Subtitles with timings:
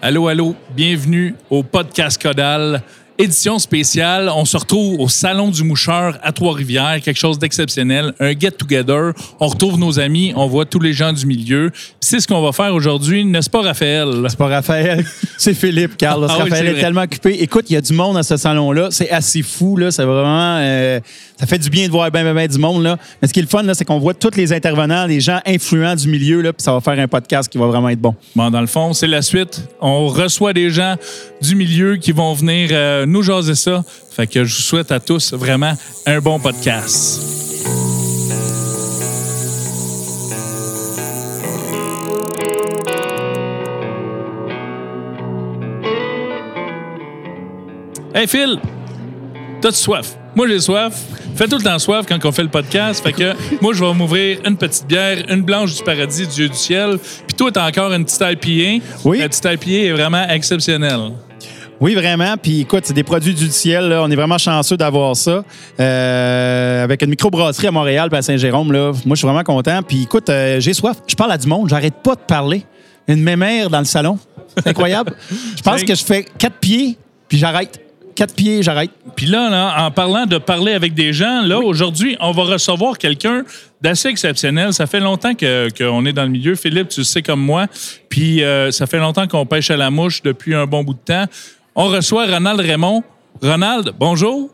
[0.00, 2.82] Allô, allô, bienvenue au podcast Codal.
[3.20, 8.30] Édition spéciale, on se retrouve au Salon du Moucheur à Trois-Rivières, quelque chose d'exceptionnel, un
[8.30, 9.12] get-together.
[9.40, 11.72] On retrouve nos amis, on voit tous les gens du milieu.
[11.98, 14.24] C'est ce qu'on va faire aujourd'hui, n'est-ce pas, Raphaël?
[14.28, 15.04] C'est pas Raphaël,
[15.36, 16.24] c'est Philippe, Carl.
[16.28, 16.80] Ah oui, Raphaël c'est est, vrai.
[16.80, 17.42] tellement occupé.
[17.42, 18.90] Écoute, il y a du monde à ce salon-là.
[18.92, 19.76] C'est assez fou.
[19.76, 19.90] Là.
[19.90, 20.58] C'est vraiment.
[20.60, 21.00] euh,
[21.40, 22.84] ça fait du bien de voir bien, bien, bien du monde.
[22.84, 22.98] Là.
[23.20, 25.40] Mais ce qui est le fun, là, c'est qu'on voit tous les intervenants, les gens
[25.44, 26.40] influents du milieu.
[26.40, 28.14] Là, puis ça va faire un podcast qui va vraiment être bon.
[28.36, 29.68] Bon, dans le fond, c'est la suite.
[29.80, 30.94] On reçoit des gens
[31.42, 33.84] du milieu qui vont venir euh, nous jaser ça.
[34.10, 35.72] Fait que je vous souhaite à tous vraiment
[36.06, 37.20] un bon podcast.
[48.14, 48.58] Hey Phil,
[49.60, 50.16] t'as-tu soif?
[50.34, 50.94] Moi j'ai soif.
[51.36, 53.00] Fais tout le temps soif quand on fait le podcast.
[53.02, 56.56] Fait que moi je vais m'ouvrir une petite bière, une blanche du paradis, Dieu du
[56.56, 56.98] ciel.
[56.98, 58.84] Puis toi t'as encore une petite IPA.
[59.04, 59.18] Oui.
[59.18, 61.12] La petite IPA est vraiment exceptionnelle.
[61.80, 62.36] Oui, vraiment.
[62.36, 63.88] Puis écoute, c'est des produits du ciel.
[63.88, 64.02] Là.
[64.02, 65.44] On est vraiment chanceux d'avoir ça.
[65.78, 68.72] Euh, avec une microbrasserie à Montréal puis à Saint-Jérôme.
[68.72, 68.92] Là.
[69.04, 69.80] Moi, je suis vraiment content.
[69.82, 70.96] Puis écoute, euh, j'ai soif.
[71.06, 71.68] Je parle à du monde.
[71.68, 72.64] J'arrête pas de parler.
[73.06, 74.18] Une mémère dans le salon.
[74.56, 75.14] C'est incroyable.
[75.56, 77.80] je pense que je fais quatre pieds, puis j'arrête.
[78.16, 78.90] Quatre pieds, j'arrête.
[79.14, 82.98] Puis là, là, en parlant de parler avec des gens, là, aujourd'hui, on va recevoir
[82.98, 83.44] quelqu'un
[83.80, 84.72] d'assez exceptionnel.
[84.72, 86.56] Ça fait longtemps que- qu'on est dans le milieu.
[86.56, 87.66] Philippe, tu le sais comme moi.
[88.08, 90.98] Puis euh, ça fait longtemps qu'on pêche à la mouche depuis un bon bout de
[90.98, 91.26] temps.
[91.74, 93.02] On reçoit Ronald Raymond.
[93.42, 94.50] Ronald, bonjour.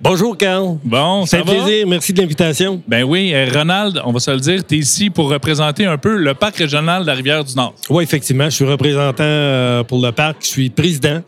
[0.00, 0.76] Bonjour, Carl.
[0.84, 1.64] Bon, C'est ça un va?
[1.64, 1.86] plaisir.
[1.86, 2.82] Merci de l'invitation.
[2.86, 5.96] Ben oui, euh, Ronald, on va se le dire, tu es ici pour représenter un
[5.96, 7.74] peu le parc régional de la Rivière-du-Nord.
[7.90, 10.38] Oui, effectivement, je suis représentant euh, pour le parc.
[10.42, 11.22] Je suis président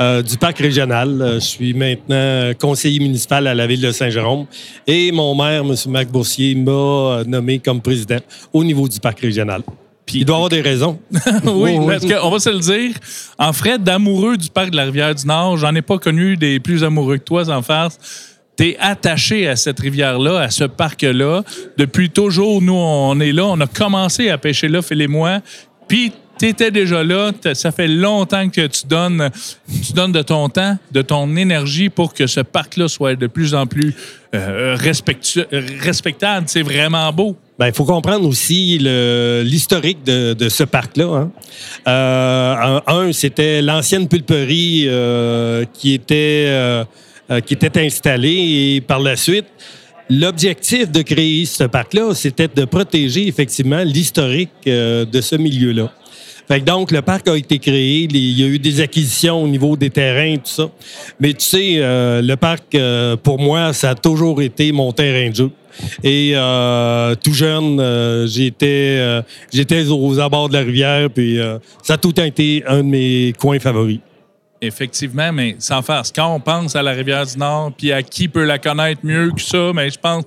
[0.00, 1.30] euh, du parc régional.
[1.34, 4.46] Je suis maintenant conseiller municipal à la ville de Saint-Jérôme.
[4.86, 5.74] Et mon maire, M.
[5.88, 8.18] Marc Boursier, m'a nommé comme président
[8.52, 9.62] au niveau du parc régional.
[10.14, 11.00] Il doit avoir des raisons.
[11.44, 12.12] oui, parce oui.
[12.12, 12.94] qu'on va se le dire,
[13.38, 17.18] en frais d'amoureux du parc de la Rivière-du-Nord, j'en ai pas connu des plus amoureux
[17.18, 17.98] que toi en face.
[18.56, 21.42] T'es attaché à cette rivière-là, à ce parc-là.
[21.78, 23.46] Depuis toujours, nous, on est là.
[23.46, 25.40] On a commencé à pêcher là, Phil et moi.
[25.88, 27.32] Puis, t'étais déjà là.
[27.54, 29.30] Ça fait longtemps que tu donnes,
[29.86, 33.54] tu donnes de ton temps, de ton énergie pour que ce parc-là soit de plus
[33.54, 33.94] en plus
[34.34, 36.46] euh, respectable.
[36.46, 37.36] C'est vraiment beau.
[37.60, 41.04] Ben, il faut comprendre aussi l'historique de, de ce parc-là.
[41.04, 41.30] hein.
[41.86, 46.84] Euh, un, un, c'était l'ancienne pulperie euh, qui était euh,
[47.30, 49.44] euh, qui était installée et par la suite,
[50.08, 55.92] l'objectif de créer ce parc-là, c'était de protéger effectivement l'historique euh, de ce milieu-là.
[56.58, 59.90] Donc, le parc a été créé, il y a eu des acquisitions au niveau des
[59.90, 60.68] terrains, tout ça.
[61.20, 65.30] Mais tu sais, euh, le parc, euh, pour moi, ça a toujours été mon terrain
[65.30, 65.50] de jeu.
[66.02, 69.22] Et euh, tout jeune, j'étais
[69.52, 71.38] j'étais aux abords de la rivière, puis
[71.82, 74.00] ça a tout été un de mes coins favoris.
[74.60, 76.12] Effectivement, mais sans farce.
[76.14, 79.72] Quand on pense à la Rivière-du-Nord, puis à qui peut la connaître mieux que ça,
[79.72, 80.24] mais je pense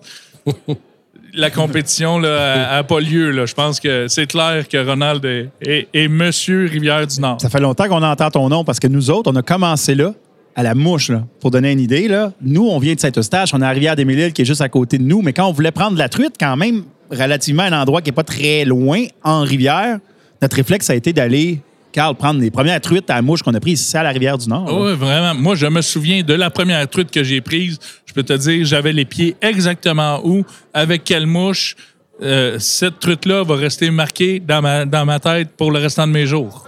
[1.34, 3.32] la compétition n'a pas lieu.
[3.32, 3.46] Là.
[3.46, 7.38] Je pense que c'est clair que Ronald est, est- est Monsieur Rivière-du-Nord.
[7.42, 10.14] Ça fait longtemps qu'on entend ton nom parce que nous autres, on a commencé là,
[10.56, 11.24] à la mouche, là.
[11.42, 12.32] Pour donner une idée, là.
[12.42, 15.04] Nous, on vient de Saint-Eustache, on est à Rivière-des-Mille-Îles qui est juste à côté de
[15.04, 15.22] nous.
[15.22, 18.10] Mais quand on voulait prendre de la truite, quand même, relativement à un endroit qui
[18.10, 19.98] n'est pas très loin, en rivière,
[20.42, 21.62] notre réflexe a été d'aller,
[21.92, 24.66] Carl, prendre les premières truites à la mouche qu'on a prises ici à la Rivière-du-Nord.
[24.66, 24.74] là.
[24.74, 25.36] Oui, vraiment.
[25.36, 27.78] Moi, je me souviens de la première truite que j'ai prise.
[28.16, 31.76] Je peux te dire, j'avais les pieds exactement où, avec quelle mouche.
[32.22, 36.12] Euh, cette truite-là va rester marquée dans ma, dans ma tête pour le restant de
[36.12, 36.68] mes jours.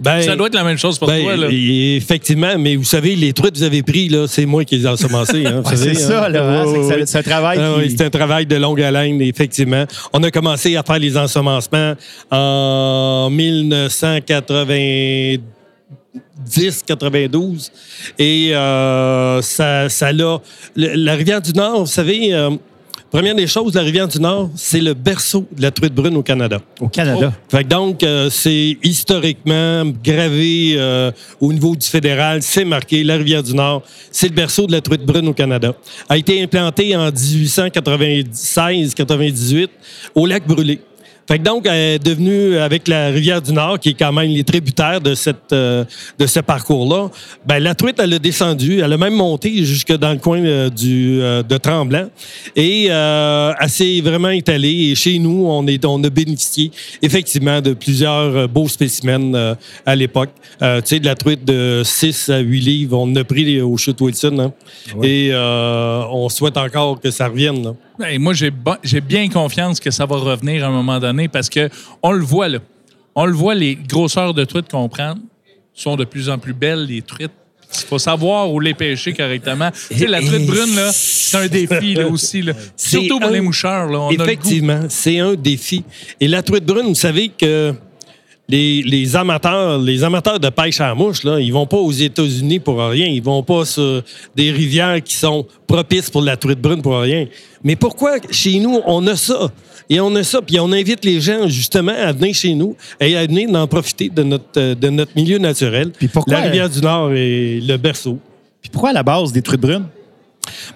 [0.00, 1.36] Ben, Ça doit être la même chose pour ben, toi.
[1.36, 1.46] Là.
[1.52, 4.86] Effectivement, mais vous savez, les truites que vous avez pris, là, c'est moi qui les
[4.86, 5.46] ai ensemencés.
[5.46, 6.28] Hein, Ouais, c'est ça, hein.
[6.30, 6.62] là.
[6.64, 9.84] hein, c'est un travail Ah qui- oui, c'est un travail de longue haleine, effectivement.
[10.12, 11.94] On a commencé à faire les ensemencements
[12.32, 15.38] en 1990.
[16.86, 17.70] 92
[18.18, 20.40] et euh, ça, ça l'a.
[20.76, 22.50] La rivière du Nord, vous savez, euh,
[23.10, 26.22] première des choses, la rivière du Nord, c'est le berceau de la truite brune au
[26.22, 26.60] Canada.
[26.80, 27.32] Au Canada.
[27.48, 30.78] Fait que donc, euh, c'est historiquement gravé
[31.40, 34.82] au niveau du fédéral, c'est marqué la rivière du Nord, c'est le berceau de la
[34.82, 35.72] truite brune au Canada.
[36.08, 39.68] A été implanté en 1896-98
[40.14, 40.80] au lac Brûlé.
[41.28, 44.28] Fait que donc, elle est devenue, avec la rivière du Nord, qui est quand même
[44.30, 45.84] les tributaires de, cette, euh,
[46.18, 47.10] de ce parcours-là,
[47.46, 50.68] ben, la truite, elle a descendu, elle a même monté jusque dans le coin euh,
[50.68, 52.08] du, euh, de Tremblant.
[52.56, 54.90] Et euh, elle s'est vraiment étalée.
[54.90, 56.70] Et chez nous, on, est, on a bénéficié
[57.00, 59.54] effectivement de plusieurs euh, beaux spécimens euh,
[59.86, 60.30] à l'époque.
[60.60, 63.76] Euh, tu sais, de la truite de 6 à 8 livres, on a pris au
[63.76, 64.38] chute Wilson.
[64.38, 64.52] hein.
[65.02, 67.62] Et euh, on souhaite encore que ça revienne.
[67.64, 67.74] là.
[67.98, 71.68] Ben, moi, j'ai bien confiance que ça va revenir à un moment donné parce que
[72.02, 72.58] on le voit, là.
[73.14, 75.14] On le voit, les grosseurs de truites qu'on prend.
[75.74, 77.30] sont de plus en plus belles, les truites.
[77.74, 79.70] Il faut savoir où les pêcher correctement.
[79.90, 82.42] Tu sais, la truite brune, là, c'est un défi là, aussi.
[82.42, 82.52] Là.
[82.76, 83.86] Surtout pour un- les moucheurs.
[83.90, 84.10] Là, on.
[84.10, 85.82] Effectivement, c'est un défi.
[86.20, 87.74] Et la truite brune, vous savez que
[88.52, 91.90] les, les amateurs, les amateurs de pêche à la mouche, là, ils vont pas aux
[91.90, 93.06] États-Unis pour rien.
[93.06, 94.02] Ils vont pas sur
[94.36, 97.26] des rivières qui sont propices pour la truite brune pour rien.
[97.64, 99.50] Mais pourquoi chez nous, on a ça?
[99.90, 103.16] Et on a ça, puis on invite les gens justement à venir chez nous et
[103.16, 105.90] à venir en profiter de notre, euh, de notre milieu naturel.
[105.98, 108.18] Puis pourquoi- La rivière du Nord est le berceau.
[108.60, 109.86] Puis pourquoi à la base des truites brunes?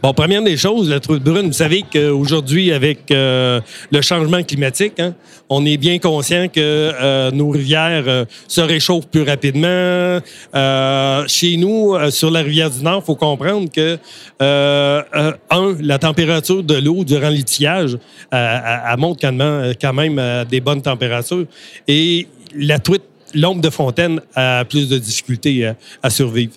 [0.03, 4.99] Bon, première des choses, la truite brune, vous savez qu'aujourd'hui, avec euh, le changement climatique,
[5.01, 5.15] hein,
[5.49, 10.21] on est bien conscient que euh, nos rivières euh, se réchauffent plus rapidement.
[11.29, 13.99] Chez nous, sur la rivière du Nord, il faut comprendre que,
[14.41, 17.99] un, la température de l'eau durant elle,
[18.33, 21.47] elle monte quand même, quand même à des bonnes températures.
[21.89, 23.03] Et la truite
[23.37, 26.55] l'ombre de fontaine a plus de difficultés à, à survivre.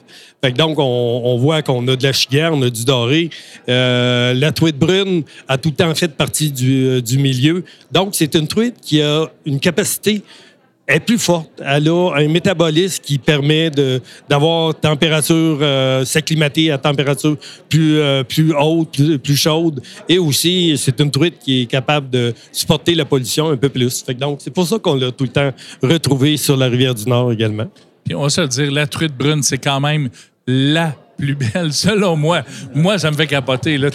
[0.55, 3.29] Donc, on, on voit qu'on a de la chiguère, on a du doré.
[3.67, 7.65] Euh, la truite brune a tout le temps fait partie du, euh, du milieu.
[7.91, 10.23] Donc, c'est une truite qui a une capacité
[10.89, 11.49] est plus forte.
[11.63, 13.71] Elle a un métabolisme qui permet
[14.27, 17.37] d'avoir température, euh, s'acclimater à température
[17.69, 19.81] plus, euh, plus haute, plus, plus chaude.
[20.07, 24.03] Et aussi, c'est une truite qui est capable de supporter la pollution un peu plus.
[24.19, 25.51] Donc, c'est pour ça qu'on l'a tout le temps
[25.83, 27.67] retrouvé sur la rivière du Nord également.
[28.03, 30.09] Puis on va se le dire, la truite brune, c'est quand même
[30.47, 32.43] la plus belle, selon moi.
[32.73, 33.77] Moi, ça me fait capoter.
[33.77, 33.89] Là.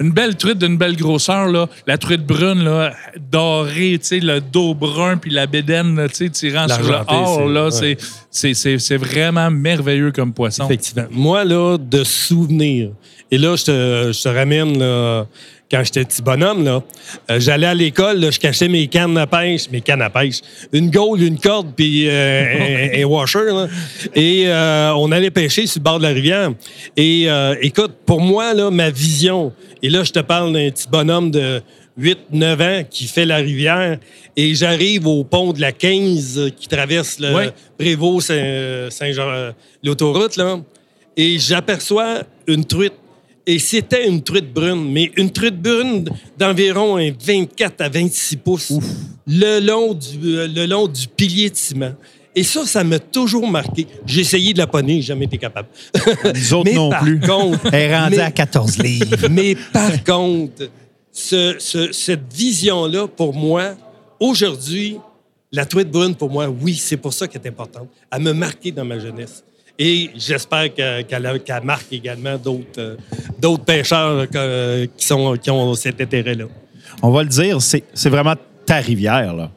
[0.00, 2.92] Une belle truite d'une belle grosseur, là, la truite brune, là,
[3.30, 7.70] dorée, le dos brun puis la bédaine tirant sur le or, c'est- là, ouais.
[7.70, 7.96] c'est-
[8.30, 10.64] c'est c'est- c'est vraiment merveilleux comme poisson.
[10.66, 11.04] Effectivement.
[11.10, 12.90] Moi, là, de souvenirs,
[13.30, 15.26] et là, je te, je te ramène, là,
[15.70, 16.82] quand j'étais petit bonhomme, là,
[17.30, 20.40] euh, j'allais à l'école, là, je cachais mes cannes à pêche, mes cannes à pêche,
[20.72, 23.68] une gaule, une corde, puis euh, un, un washer, là.
[24.14, 26.50] et euh, on allait pêcher sur le bord de la rivière.
[26.96, 29.52] Et euh, écoute, pour moi, là, ma vision,
[29.82, 31.62] et là, je te parle d'un petit bonhomme de
[32.00, 33.98] 8-9 ans qui fait la rivière,
[34.36, 37.44] et j'arrive au pont de la 15 euh, qui traverse le Oui.
[37.78, 39.52] Prévost Saint- Saint-Jean, euh,
[39.84, 40.58] l'autoroute, là,
[41.16, 42.94] et j'aperçois une truite.
[43.46, 46.08] Et c'était une truite brune, mais une truite brune
[46.38, 48.72] d'environ un 24 à 26 pouces,
[49.26, 51.94] le long, du, euh, le long du pilier de ciment.
[52.36, 53.86] Et ça, ça m'a toujours marqué.
[54.06, 55.68] J'ai essayé de la poney, j'ai jamais été capable.
[56.34, 57.18] Nous autres Mais non par plus.
[57.18, 59.26] contre- Elle est rendue mais- à 14 livres.
[59.30, 60.68] Mais par contre,
[61.10, 63.74] ce- ce- cette vision-là, pour moi,
[64.20, 64.96] aujourd'hui,
[65.50, 67.88] la truite brune, pour moi, oui, c'est pour ça qu'elle est importante.
[68.12, 69.42] Elle m'a marqué dans ma jeunesse.
[69.82, 72.96] Et j'espère que- qu'elle marque également d'autres
[73.42, 76.44] euh, pêcheurs euh, qui, sont, qui ont cet intérêt-là.
[77.02, 78.34] On va le dire, c'est vraiment
[78.66, 79.50] ta rivière, là.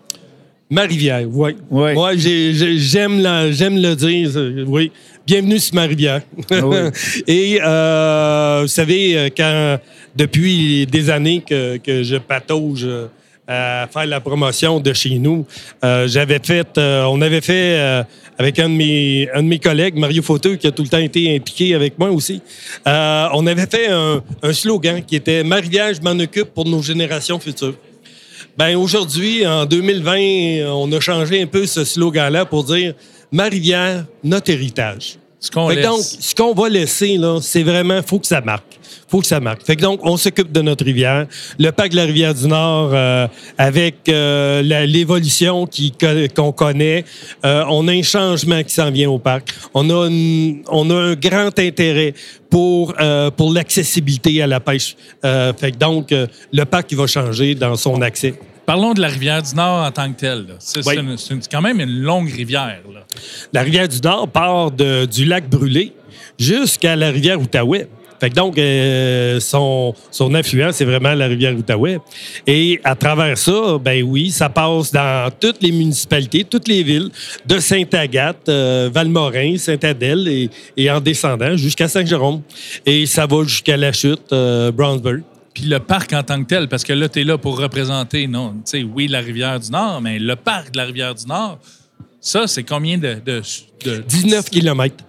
[0.69, 1.57] Ma rivière, oui.
[1.69, 1.93] Ouais.
[1.93, 4.91] Ouais, j'ai- j'ai- j'aime le dire, euh, oui.
[5.27, 6.21] Bienvenue sur ma rivière.
[6.49, 6.77] Oui.
[7.27, 9.77] Et euh, vous savez, quand
[10.15, 12.87] depuis des années que, que je patauge
[13.53, 15.45] à faire la promotion de chez nous,
[15.83, 18.03] euh, j'avais fait, euh, on avait fait euh,
[18.37, 20.97] avec un de, mes, un de mes collègues, Mario Fauteux, qui a tout le temps
[20.97, 22.41] été impliqué avec moi aussi,
[22.85, 26.81] on avait fait un, un slogan qui était «Ma rivière, je m'en occupe pour nos
[26.81, 27.75] générations futures».
[28.57, 32.93] Ben aujourd'hui, en 2020, on a changé un peu ce slogan-là pour dire
[33.31, 35.17] Ma rivière, notre héritage.
[35.43, 38.39] Ce qu'on Fait que donc, ce qu'on va laisser, là, c'est vraiment, faut que ça
[38.39, 38.63] marque.
[39.09, 39.63] faut que ça marque.
[39.65, 41.27] Fait que donc, on s'occupe de notre rivière.
[41.59, 45.93] Le parc de la rivière du Nord, euh, avec euh, la- l'évolution qui-
[46.35, 47.03] qu'on connaît,
[47.45, 49.49] euh, on a un changement qui s'en vient au parc.
[49.73, 52.13] On a, une- on a un grand intérêt
[52.49, 54.95] pour, euh, pour l'accessibilité à la pêche.
[55.25, 58.33] Euh, fait que donc, euh, le parc, il va changer dans son accès.
[58.65, 60.45] Parlons de la rivière du Nord en tant que telle.
[60.59, 60.95] C'est Oui.
[61.51, 62.79] quand même une longue rivière.
[62.93, 63.01] là.
[63.51, 65.91] La rivière du Nord part de- du lac Brûlé
[66.39, 67.87] jusqu'à la rivière Outaouais.
[68.21, 71.99] Fait que donc, euh, son, son affluent, c'est vraiment la rivière Outaouais.
[72.47, 77.09] Et à travers ça, ben oui, ça passe dans toutes les municipalités, toutes les villes,
[77.45, 82.41] de Sainte-Agathe, euh, Valmorin, Sainte-Adèle et, et en descendant jusqu'à Saint-Jérôme.
[82.85, 85.21] Et ça va jusqu'à la chute, euh, Brownsburg.
[85.53, 88.27] Puis le parc en tant que tel, parce que là, tu es là pour représenter,
[88.27, 91.25] non, tu sais, oui, la rivière du Nord, mais le parc de la rivière du
[91.27, 91.59] Nord,
[92.19, 93.15] ça, c'est combien de.
[93.25, 93.41] de,
[93.83, 95.03] de 19 kilomètres.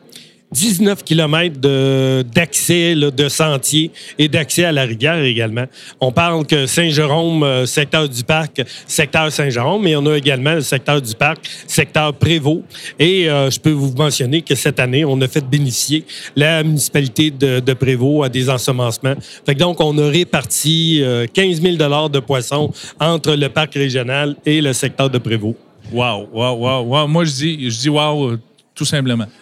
[0.54, 5.64] 19 kilomètres de- d'accès, là, de sentiers et d'accès à la rivière également.
[6.00, 10.60] On parle que Saint-Jérôme, euh, secteur du parc, secteur Saint-Jérôme, mais on a également le
[10.60, 12.62] secteur du parc, secteur Prévost.
[12.98, 16.04] Et euh, je peux vous mentionner que cette année, on a fait bénéficier
[16.36, 19.14] la municipalité de, de Prévost à des ensemencements.
[19.58, 21.76] Donc, on a réparti euh, 15 000
[22.08, 25.56] de poissons entre le parc régional et le secteur de Prévost.
[25.92, 27.06] Wow, wow, wow, wow.
[27.08, 28.36] Moi, je dis, je dis wow.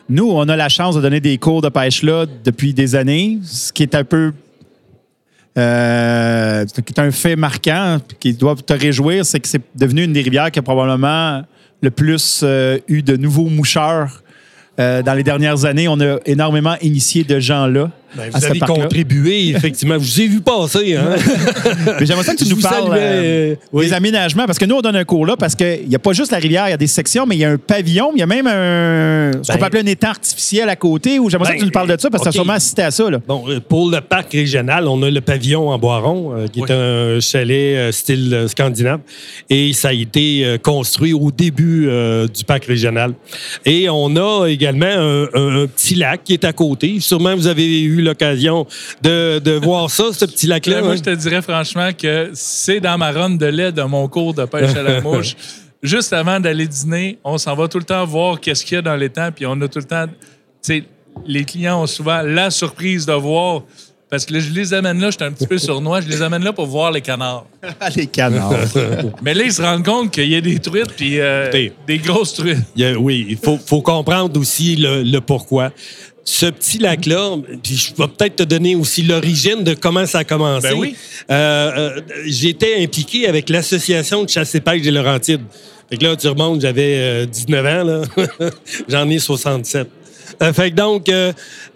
[0.08, 3.38] Nous, on a la chance de donner des cours de pêche là depuis des années,
[3.44, 4.32] ce qui est un peu.
[5.58, 10.14] Euh, qui est un fait marquant qui doit te réjouir, c'est que c'est devenu une
[10.14, 11.42] des rivières qui a probablement
[11.82, 14.22] le plus euh, eu de nouveaux moucheurs
[14.80, 15.88] euh, dans les dernières années.
[15.88, 17.90] On a énormément initié de gens là.
[18.16, 19.94] Ben, vous avez contribué, effectivement.
[19.94, 20.96] Je vous ai vu passer.
[20.96, 21.14] Hein?
[22.00, 23.86] Mais j'aimerais ça que tu Je nous parles saluais, euh, euh, oui.
[23.86, 26.12] des aménagements, parce que nous, on donne un cours là, parce qu'il n'y a pas
[26.12, 28.20] juste la rivière, il y a des sections, mais il y a un pavillon, il
[28.20, 31.30] y a même un, ce qu'on Ben- peut appeler un étang artificiel à côté, ou
[31.30, 32.82] j'aimerais ça Ben, que tu nous parles de ça, parce que tu as sûrement assisté
[32.82, 33.08] à ça.
[33.10, 33.18] Là.
[33.26, 36.68] Bon, euh, pour le parc régional, on a le pavillon en Boiron, euh, qui Oui.
[36.68, 39.00] est un chalet euh, style euh, scandinave.
[39.48, 43.14] Et ça a été euh, construit au début euh, du parc régional.
[43.64, 46.96] Et on a également un, un- un petit lac qui est à côté.
[47.00, 48.66] Sûrement, vous avez eu l'occasion
[49.02, 50.76] de, de voir ça, ce petit lac-là.
[50.76, 50.96] Là, moi, hein?
[50.96, 54.44] je te dirais franchement que c'est dans ma ronde de lait de mon cours de
[54.44, 55.34] pêche à la mouche.
[55.82, 58.82] Juste avant d'aller dîner, on s'en va tout le temps voir qu'est-ce qu'il y a
[58.82, 60.06] dans l'étang, puis on a tout le temps.
[60.06, 60.12] Tu
[60.62, 60.84] sais,
[61.26, 63.62] les clients ont souvent la surprise de voir.
[64.08, 66.20] Parce que là, je les amène là, je suis un petit peu sournois, je les
[66.20, 67.46] amène là pour voir les canards.
[67.96, 68.52] les canards.
[69.22, 71.50] Mais là, ils se rendent compte qu'il y a des truites, puis euh,
[71.86, 72.58] des grosses truites.
[72.76, 75.72] Il y a- oui, il faut, faut comprendre aussi le, le pourquoi.
[76.24, 80.24] Ce petit lac-là, puis je vais peut-être te donner aussi l'origine de comment ça a
[80.24, 80.68] commencé.
[80.68, 80.94] Ben oui.
[81.30, 85.42] Euh, euh, J'étais impliqué avec l'association de chasse et pêche des Laurentides.
[85.90, 88.02] Fait que là, tu remontes, j'avais euh, 19 ans, là.
[88.88, 89.88] J'en ai 67.
[90.42, 91.32] Euh, fait que donc, euh,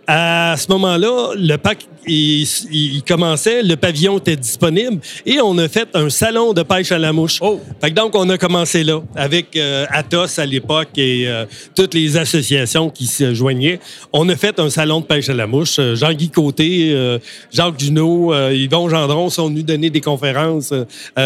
[0.07, 5.69] à ce moment-là, le parc, il, il commençait, le pavillon était disponible et on a
[5.69, 7.39] fait un salon de pêche à la mouche.
[7.41, 7.61] Oh!
[7.81, 11.45] Fait que donc, on a commencé là, avec euh, Athos à l'époque et euh,
[11.75, 13.81] toutes les associations qui se joignaient.
[14.13, 15.77] On a fait un salon de pêche à la mouche.
[15.79, 17.19] Euh, Jean-Guy Côté, euh,
[17.53, 20.73] Jacques Junot, euh, Yvon Gendron sont venus donner des conférences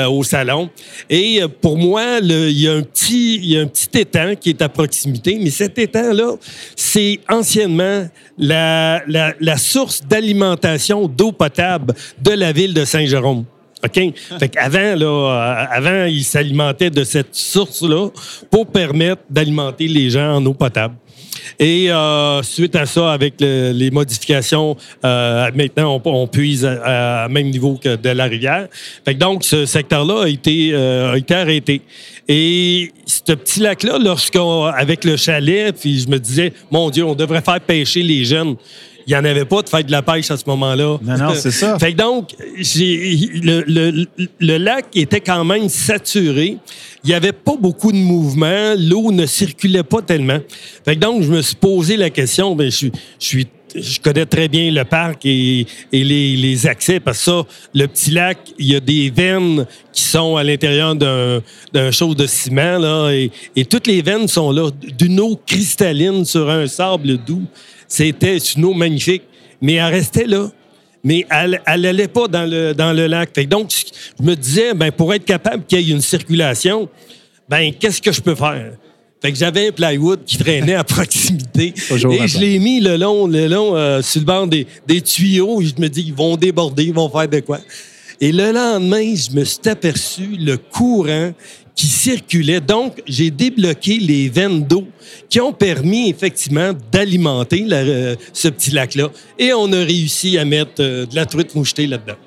[0.08, 0.70] au salon.
[1.08, 4.34] Et pour moi, le- il y, a un petit- il y a un petit étang
[4.40, 6.36] qui est à proximité, mais cet étang-là,
[6.76, 8.08] c'est anciennement
[8.38, 10.69] la, la, la source d'alimentation
[11.08, 13.44] d'eau potable de la ville de Saint-Jérôme.
[13.82, 13.98] OK?
[14.38, 18.08] Fait qu'avant, là, euh, avant, ils s'alimentaient de cette source-là
[18.50, 20.96] pour permettre d'alimenter les gens en eau potable.
[21.58, 27.26] Et euh, suite à ça, avec le- les modifications, euh, maintenant, on, on puise à,
[27.30, 28.68] même niveau que de la rivière.
[29.18, 31.80] Donc, ce secteur-là a été, a été arrêté.
[32.28, 37.14] Et ce petit lac-là, lorsqu'on, avec le chalet, puis je me disais, mon Dieu, on
[37.14, 38.56] devrait faire pêcher les jeunes.
[39.10, 40.98] Il n'y en avait pas de faire de la pêche à ce moment-là.
[41.02, 41.76] Non, non, c'est ça.
[41.80, 44.06] Fait que donc, j'ai- le, le-
[44.38, 46.58] le lac était quand même saturé.
[47.02, 48.74] Il n'y avait pas beaucoup de mouvement.
[48.78, 50.38] L'eau ne circulait pas tellement.
[50.84, 52.54] Fait que donc, je me suis posé la question.
[52.54, 56.66] Ben, je, suis- je suis je connais très bien le parc et, et les, les
[56.68, 57.42] accès parce que ça,
[57.74, 61.40] le petit lac, il y a des veines qui sont à l'intérieur d'un,
[61.72, 66.24] d'un chose de ciment là, et, et toutes les veines sont là d'une eau cristalline
[66.24, 67.42] sur un sable doux.
[67.90, 69.24] C'était une eau magnifique,
[69.60, 70.50] mais elle restait là
[71.02, 73.30] mais elle n'allait pas dans le, dans le lac.
[73.34, 73.70] Fait que donc,
[74.18, 76.88] je me disais, ben, pour être capable qu'il y ait une circulation,
[77.48, 78.72] ben, qu'est-ce que je peux faire?
[79.22, 81.74] Fait que j'avais un plywood qui traînait à proximité.
[81.90, 85.60] Et je l'ai mis le long, le long euh, sur le bord des, des tuyaux.
[85.60, 87.60] Et je me dis, ils vont déborder, ils vont faire de quoi?
[88.20, 91.32] Et le lendemain, je me suis aperçu le courant
[91.80, 92.60] qui circulait.
[92.60, 94.86] Donc, j'ai débloqué les veines d'eau
[95.30, 99.08] qui ont permis effectivement d'alimenter euh, ce petit lac-là.
[99.38, 102.18] Et on a réussi à mettre euh, de la truite mouchetée là-dedans.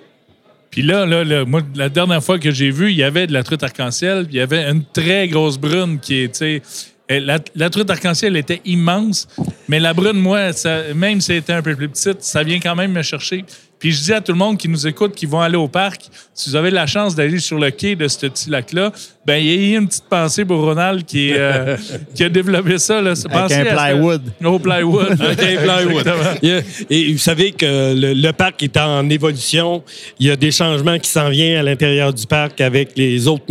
[0.72, 3.33] Puis là, là, là, moi, la dernière fois que j'ai vu, il y avait de
[3.33, 6.63] la truite arc-en-ciel, il y avait une très grosse brune qui est,
[7.07, 9.27] la, la truite arc-en-ciel était immense,
[9.67, 10.50] mais la brune, moi,
[10.95, 13.45] même si elle était un peu plus petite, ça vient quand même me chercher.
[13.84, 16.04] Puis je dis à tout le monde qui nous écoute, qui vont aller au parc,
[16.34, 18.94] si vous avez la chance d'aller sur le quai de ce petit lac-là,
[19.25, 21.75] ben il y a une petite pensée pour Ronald qui, euh,
[22.16, 23.02] qui a développé ça.
[23.02, 23.13] Là.
[23.30, 24.22] Pensez un plywood.
[24.46, 25.12] Au plywood.
[25.22, 25.98] Ok, plywood.
[26.08, 26.38] Exactement.
[26.42, 29.84] Il y a- Et vous savez que le, le parc est en évolution.
[30.18, 33.44] Il y a des changements qui s'en viennent à l'intérieur du parc avec les autres,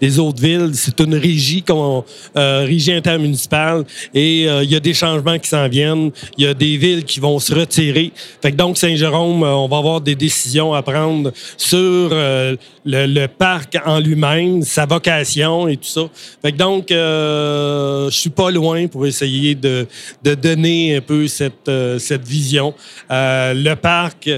[0.00, 0.70] les autres villes.
[0.74, 2.04] C'est une régie, qu'on-
[2.36, 3.84] euh, régie intermunicipale.
[4.14, 6.12] Et euh, il y a des changements qui s'en viennent.
[6.38, 8.12] Il y a des villes qui vont se retirer.
[8.40, 11.78] Fait que donc, Saint-Jérôme, on va avoir des décisions à prendre sur
[12.12, 16.02] euh, le, parc en lui-même, sa vocation et tout ça.
[16.52, 19.86] Donc, euh, je suis pas loin pour essayer de,
[20.22, 22.74] donner un peu cette, euh, vision.
[23.10, 24.30] Euh, le parc,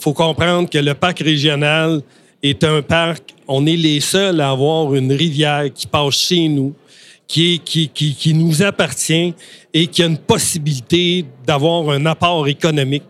[0.00, 2.02] faut comprendre que le parc régional
[2.42, 6.74] est un parc, on est les seuls à avoir une rivière qui passe chez nous,
[7.26, 9.32] qui nous appartient
[9.72, 13.04] et qui a une possibilité d'avoir un apport économique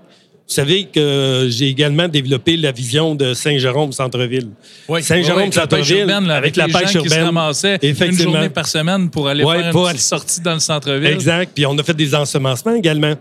[0.53, 4.49] savez que j'ai également développé la vision de Saint-Jérôme centre-ville.
[4.89, 5.03] Oui.
[5.03, 7.25] Saint-Jérôme Oui, avec la urbaine, les pêche gens qui se urbaine.
[7.25, 10.55] ramassaient une journée par semaine pour aller Ouais, faire une pour petite aller- sortie dans
[10.55, 11.07] le centre-ville.
[11.11, 11.51] Exact.
[11.55, 13.15] Puis on a fait des ensemencements également.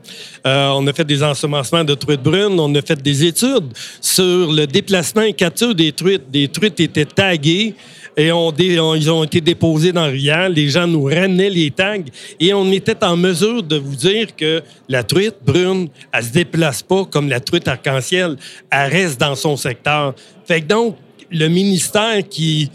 [0.45, 2.59] Euh, on a fait des ensemencements de truites brunes.
[2.59, 6.29] On a fait des études sur le déplacement et capture des truites.
[6.31, 7.75] Des truites étaient taguées
[8.17, 10.49] et on dé- on- ils ont été déposés dans rivière.
[10.49, 11.97] Les gens nous ramenaient les tags
[12.39, 16.81] et on était en mesure de vous dire que la truite brune, elle se déplace
[16.81, 18.35] pas comme la truite arc-en-ciel.
[18.69, 20.13] Elle reste dans son secteur.
[20.45, 20.97] Fait que donc,
[21.29, 22.69] le ministère qui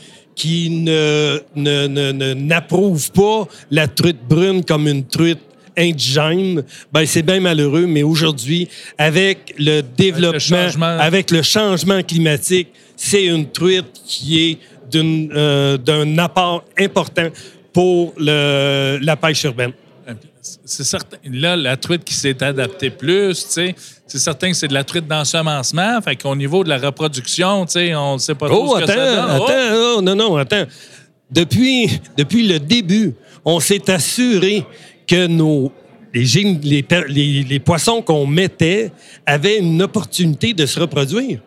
[0.71, 5.41] ne, n'approuve pas la truite brune comme une truite
[5.79, 6.63] indigène,
[6.93, 8.67] ben c'est bien malheureux, mais aujourd'hui,
[8.97, 10.87] avec le développement, changement.
[10.99, 14.59] avec le changement climatique, c'est une truite qui est
[14.95, 17.29] euh, d'un apport important
[17.73, 19.73] pour le- la pêche urbaine.
[20.65, 21.17] C'est certain.
[21.29, 23.75] Là, la truite qui s'est adaptée plus, c'est
[24.07, 26.01] certain que c'est de la truite d'ensemencement.
[26.03, 28.95] Fait qu'au niveau de la reproduction, on ne sait pas trop Oh, ce que attends,
[28.95, 29.41] ça donne.
[29.41, 29.45] Oh!
[29.45, 30.65] attends, oh, non, non, attends.
[31.29, 33.15] Depuis, depuis le début,
[33.45, 34.65] on s'est assuré
[35.09, 35.73] que nos,
[36.15, 36.25] les,
[36.63, 38.93] les, les- les poissons qu'on mettait
[39.27, 41.41] avaient une opportunité de se reproduire.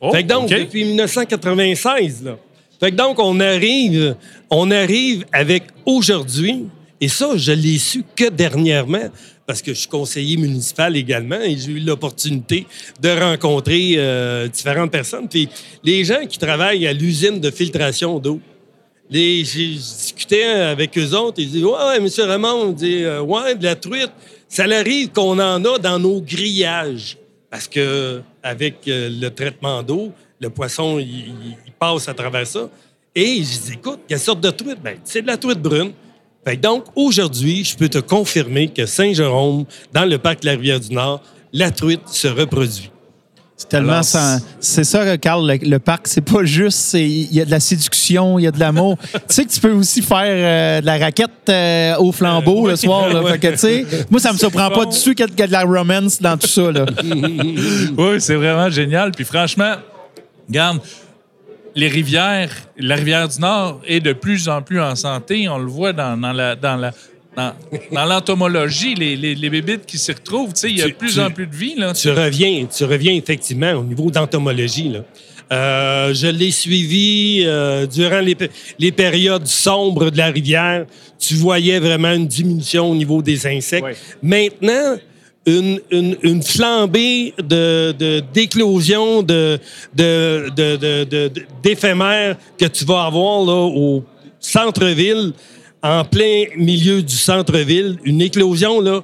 [0.00, 2.36] Oh, fait que donc, depuis 1996, là.
[2.80, 4.16] Fait que donc, on arrive,
[4.50, 6.66] on arrive avec aujourd'hui,
[7.00, 9.10] et ça, je l'ai su que dernièrement,
[9.46, 12.66] parce que je suis conseiller municipal également, et j'ai eu l'opportunité
[13.00, 15.28] de rencontrer euh, différentes personnes.
[15.82, 18.40] Les gens qui travaillent à l'usine de filtration d'eau,
[19.10, 23.64] j'ai discuté avec eux autres, ils disent Ouais, monsieur Ramon, on dit euh, Ouais, de
[23.64, 24.12] la truite,
[24.48, 27.18] ça arrive qu'on en a dans nos grillages.
[27.50, 30.12] Parce que avec euh, le traitement d'eau,
[30.44, 32.68] le poisson, il, il- il passe à travers ça.
[33.14, 34.78] Et je dis Écoute, quelle sorte de truite?
[34.82, 35.92] Ben, c'est de la truite brune.
[36.46, 40.52] Fait que donc, aujourd'hui, je peux te confirmer que Saint-Jérôme, dans le parc de la
[40.52, 41.22] Rivière-du-Nord,
[41.52, 42.90] la truite se reproduit.
[43.56, 46.94] C'est tellement sans- C'est ça, Carl, le, le parc, c'est pas juste.
[46.94, 48.98] Il y a de la séduction, il y a de l'amour.
[49.12, 52.74] tu sais que tu peux aussi faire euh, de la raquette euh, au flambeau le
[52.76, 53.08] soir.
[53.08, 55.26] Là, Fait que, tu sais, moi, ça me surprend pas du tout qu'il y a
[55.28, 56.72] qu'il y a de la romance dans tout ça.
[56.72, 56.84] Là.
[57.96, 59.12] Oui, c'est vraiment génial.
[59.12, 59.74] Puis franchement,
[60.48, 60.80] regarde,
[61.76, 65.48] les rivières, la rivière du Nord est de plus en plus en santé.
[65.48, 66.54] On le voit dans, dans la.
[66.56, 66.92] Dans la
[67.36, 67.52] dans,
[67.90, 70.92] dans l'entomologie, les, les, les bébites qui s'y retrouvent, tu sais, il y a de
[70.92, 71.74] plus tu- en plus de vie.
[71.76, 74.92] Là, Tu reviens, tu reviens effectivement au niveau d'entomologie.
[75.52, 80.86] Euh, je l'ai suivi euh, durant les, pé- les périodes sombres de la rivière.
[81.18, 83.82] Tu voyais vraiment une diminution au niveau des insectes.
[83.84, 83.96] Ouais.
[84.22, 84.96] Maintenant,
[85.46, 89.58] une, une, une flambée de, d'éclosion de,
[89.94, 91.30] de, de,
[91.62, 94.04] d'éphémères que tu vas avoir là, au
[94.40, 95.32] centre-ville,
[95.82, 97.98] en plein milieu du centre-ville.
[98.04, 99.02] Une éclosion, là,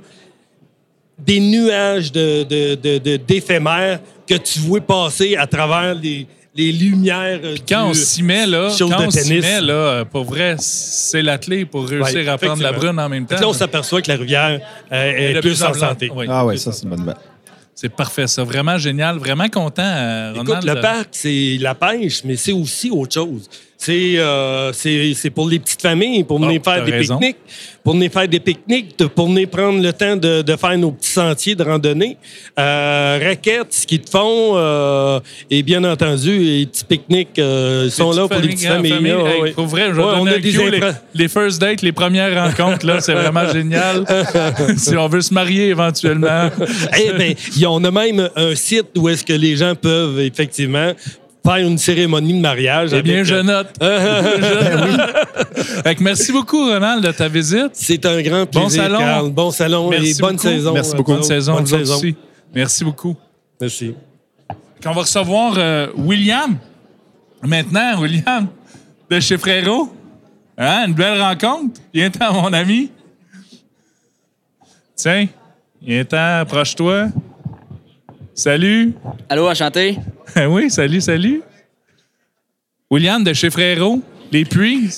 [1.19, 7.41] des nuages de- d'éphémères que tu vois passer à travers les, les lumières.
[7.45, 11.23] euh, Quand on s'y met, là, quand on s'y met, là, euh, pour vrai, c'est
[11.23, 13.37] la clé pour réussir Ouais, à prendre la brune en même temps.
[13.41, 14.61] là, on s'aperçoit que la rivière
[14.93, 16.11] euh, est, De plus en plus santé.
[16.15, 16.27] Oui.
[16.29, 17.17] Ah ouais, ça, c'est une bonne nouvelle.
[17.75, 18.45] C'est parfait, ça.
[18.45, 19.17] Vraiment génial.
[19.19, 20.67] Vraiment content, euh, Écoute, Ronald.
[20.77, 23.49] le parc, c'est la pêche, mais c'est aussi autre chose.
[23.83, 27.37] C'est, euh, c'est, pour les petites familles, pour venir Oh, faire des pique-niques,
[27.83, 31.09] pour venir faire des pique-niques, pour venir prendre le temps de, de faire nos petits
[31.09, 32.19] sentiers de randonnée.
[32.59, 35.19] Euh, raquettes, ski de fond, euh,
[35.51, 38.93] et bien entendu, les petits pique-niques euh, sont là pour les petites familles.
[38.93, 39.13] familles.
[39.13, 39.51] là, Hey, ouais.
[39.53, 40.71] Pour vrai, je vais Ouais, donner on a des cue,
[41.15, 44.05] les, first dates, les premières rencontres, là, c'est vraiment génial.
[44.77, 46.51] si on veut se marier éventuellement.
[46.99, 47.13] Eh
[47.57, 50.93] bien, on a même un site où est-ce que les gens peuvent effectivement
[51.45, 52.91] faire une cérémonie de mariage.
[52.93, 53.69] Eh bien, avec, je euh, note.
[53.81, 55.83] Je note.
[55.85, 57.71] Fait que merci beaucoup, Ronald, de ta visite.
[57.75, 58.99] C'est un grand Bon plaisir, salon.
[58.99, 59.31] Carl.
[59.31, 60.43] Bon salon Merci et bonne beaucoup.
[60.49, 60.73] saison.
[60.75, 61.13] Merci beaucoup.
[61.13, 62.17] Bonne saison, Bonne aussi.
[62.55, 63.17] Merci beaucoup.
[63.61, 63.95] Merci.
[64.85, 66.57] On va recevoir euh, William.
[67.43, 68.49] Maintenant, William,
[69.11, 69.93] de chez Frérot.
[70.59, 71.81] Hein, une belle rencontre.
[71.95, 72.91] Viens-t'en, mon ami.
[74.95, 75.27] Tiens,
[75.83, 77.09] viens-t'en, approche-toi.
[78.41, 78.95] Salut.
[79.29, 79.99] Allô, enchanté?
[80.49, 81.43] oui, salut, salut.
[82.91, 84.01] William de chez Frérot,
[84.33, 84.89] les puits,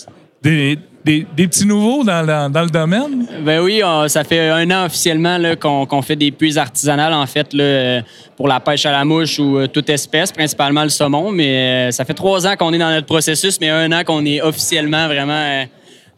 [0.40, 3.26] des, des- des petits nouveaux dans, le domaine?
[3.44, 7.52] Ben oui, on- ça fait un an officiellement qu'on fait des puits artisanales, en fait,
[7.52, 8.02] là,
[8.36, 11.32] pour la pêche à la mouche ou euh, toute espèce, principalement le saumon.
[11.32, 14.24] Mais euh, ça fait trois ans qu'on est dans notre processus, mais un an qu'on
[14.24, 15.64] est officiellement vraiment euh,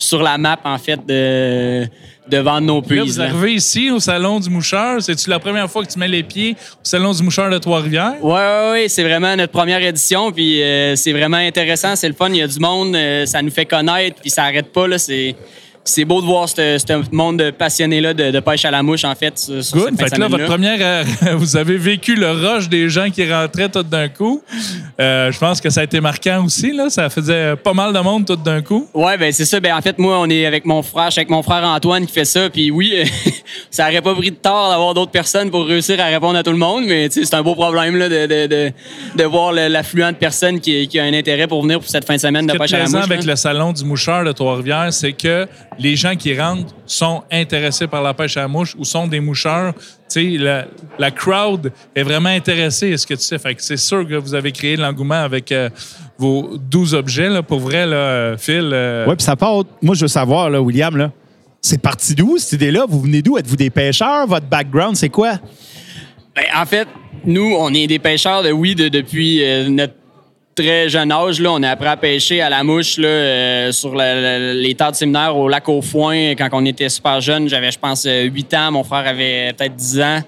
[0.05, 1.87] sur la map, en fait, de,
[2.29, 3.01] de vendre nos puits.
[3.01, 5.03] vous arrivez ici au Salon du Moucheur.
[5.03, 8.15] C'est-tu la première fois que tu mets les pieds au Salon du Moucheur de Trois-Rivières?
[8.23, 12.15] Oui, oui, oui, c'est vraiment notre première édition, puis euh, c'est vraiment intéressant, c'est le
[12.15, 14.87] fun, il y a du monde, euh, ça nous fait connaître, puis ça arrête pas,
[14.87, 15.35] là, c'est...
[15.85, 19.15] c'est beau de voir ce monde de passionnés-là de, de pêche à la mouche, en
[19.15, 19.91] fait, sur, Good.
[19.91, 21.05] cette Fait que là, votre première, euh,
[21.37, 24.43] vous avez vécu le rush des gens qui rentraient tout d'un coup.
[24.99, 26.73] Euh, je pense que ça a été marquant aussi.
[26.73, 26.89] Là.
[26.89, 28.89] Ça faisait pas mal de monde tout d'un coup.
[28.95, 29.61] Ouais, ben c'est ça.
[29.61, 32.07] Ben en fait, moi, on est avec mon frère, je suis avec mon frère Antoine
[32.07, 32.49] qui fait ça.
[32.49, 33.05] Puis oui,
[33.71, 36.53] ça aurait pas pris de tort d'avoir d'autres personnes pour réussir à répondre à tout
[36.53, 38.73] le monde, mais tu sais, c'est un beau problème là, de, de, de,
[39.17, 42.15] de voir l'affluent de personnes qui, qui a un intérêt pour venir pour cette fin
[42.15, 43.05] de semaine de pêche à la mouche.
[43.05, 45.47] avec le salon du moucheur de Trois-Rivières, c'est que
[45.79, 49.21] les gens qui rentrent sont intéressés par la pêche à la mouche ou sont des
[49.21, 49.75] moucheurs.
[49.75, 50.67] Tu sais, la,
[50.99, 53.39] la crowd est vraiment intéressée à ce que tu sais.
[53.39, 55.69] Fait que c'est sûr que vous avez créé de l'engouement avec euh,
[56.19, 57.29] vos 12 objets.
[57.29, 58.71] Là, pour vrai, là, Phil.
[58.73, 59.65] euh, Oui, puis ça part.
[59.83, 61.11] Moi, je veux savoir, là, William, là,
[61.61, 62.85] c'est parti d'où cette idée-là?
[62.89, 63.39] Vous venez d'où?
[63.39, 64.27] Êtes-vous des pêcheurs?
[64.27, 65.35] Votre background, c'est quoi?
[66.37, 66.87] Ben, en fait,
[67.25, 69.95] nous, on est des pêcheurs de oui de- depuis euh, notre
[70.55, 71.41] très jeune âge.
[71.41, 74.75] Là, on a appris à pêcher à la mouche là, euh, sur le- le- les
[74.75, 77.49] terres de séminaire au lac au Foin quand on était super jeune.
[77.49, 78.73] J'avais, je pense, euh, 8 ans.
[78.73, 80.21] Mon frère avait peut-être 10 ans.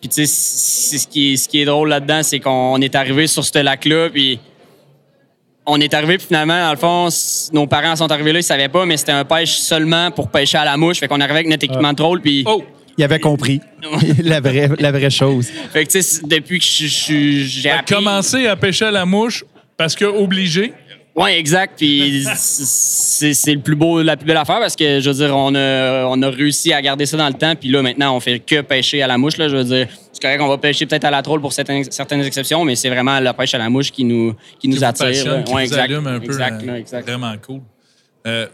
[0.00, 2.94] Puis, tu sais, c'est ce qui est, ce qui est drôle là-dedans, c'est qu'on est
[2.94, 4.38] arrivé sur ce lac-là, puis
[5.66, 7.08] on est arrivé, puis finalement, dans le fond,
[7.54, 10.58] nos parents sont arrivés là, ils savaient pas, mais c'était un pêche seulement pour pêcher
[10.58, 10.98] à la mouche.
[10.98, 12.44] Fait qu'on arrivait avec notre équipement de troll, puis...
[12.46, 12.62] Oh!
[12.98, 13.60] Il avait compris
[14.22, 15.48] la, vraie, la vraie chose.
[15.72, 17.94] Fait que, tu sais, depuis que j'ai appris...
[17.94, 19.42] commencer à pêcher à la mouche
[19.76, 20.72] parce que obligé.
[21.16, 21.74] Oui, exact.
[21.76, 25.54] Puis c'est le plus beau, la plus belle affaire parce que, je veux dire, on
[25.54, 27.54] a, on a réussi à garder ça dans le temps.
[27.54, 29.36] Puis là, maintenant, on fait que pêcher à la mouche.
[29.36, 31.84] Là, je veux dire, c'est correct qu'on va pêcher peut-être à la troll pour certaines,
[31.90, 34.84] certaines exceptions, mais c'est vraiment la pêche à la mouche qui nous, qui nous qui
[34.84, 35.44] attire.
[35.44, 35.82] qui Ouais, exact.
[35.82, 36.26] allume un peu.
[36.26, 37.08] exact, euh, là, exact.
[37.08, 37.60] Vraiment cool.
[38.26, 38.46] Euh,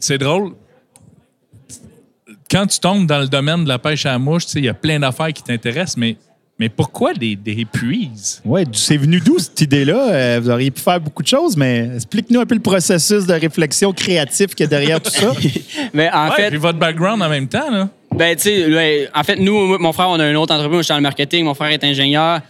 [0.00, 0.52] c'est drôle.
[2.50, 4.74] Quand tu tombes dans le domaine de la pêche à la mouche, il y a
[4.74, 6.16] plein d'affaires qui t'intéressent, mais,
[6.58, 8.40] mais pourquoi des, des puises?
[8.44, 10.10] Oui, c'est venu d'où cette idée-là?
[10.12, 13.32] Euh, vous auriez pu faire beaucoup de choses, mais explique-nous un peu le processus de
[13.34, 15.32] réflexion créatif qu'il y a derrière tout ça.
[15.94, 17.88] Mais en Ouais, fait, puis votre background en même temps, là.
[18.14, 20.80] Ben, tu sais, ouais, en fait, nous, mon frère, on a une autre entreprise, moi,
[20.80, 22.40] je suis dans le marketing, mon frère est ingénieur.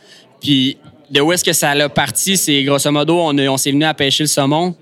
[0.41, 0.79] Puis,
[1.11, 2.37] de où est-ce que ça l'a parti?
[2.37, 4.75] C'est grosso modo, on, on s'est venu à pêcher le saumon.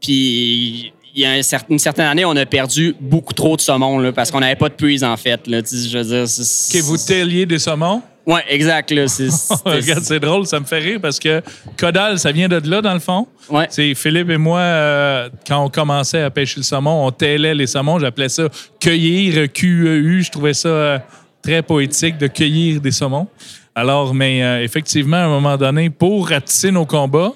[0.00, 4.12] Puis, il y a une certaine année, on a perdu beaucoup trop de saumon, là,
[4.12, 5.46] parce qu'on n'avait pas de puise, en fait.
[5.46, 6.24] Là, je veux dire,
[6.72, 8.02] Que vous tailiez des saumons?
[8.26, 8.90] Ouais, exact.
[8.90, 9.28] Là, c'est,
[9.64, 11.40] Regarde, c'est drôle, ça me fait rire parce que
[11.76, 13.28] Codal, ça vient de là, dans le fond.
[13.48, 13.66] Ouais.
[13.70, 17.68] C'est Philippe et moi, euh, quand on commençait à pêcher le saumon, on tailait les
[17.68, 18.00] saumons.
[18.00, 18.48] J'appelais ça
[18.80, 20.22] cueillir, Q-E-U.
[20.24, 20.98] Je trouvais ça euh,
[21.40, 23.28] très poétique de cueillir des saumons.
[23.74, 27.32] Alors, mais euh, effectivement, à un moment donné, pour ratisser nos combats,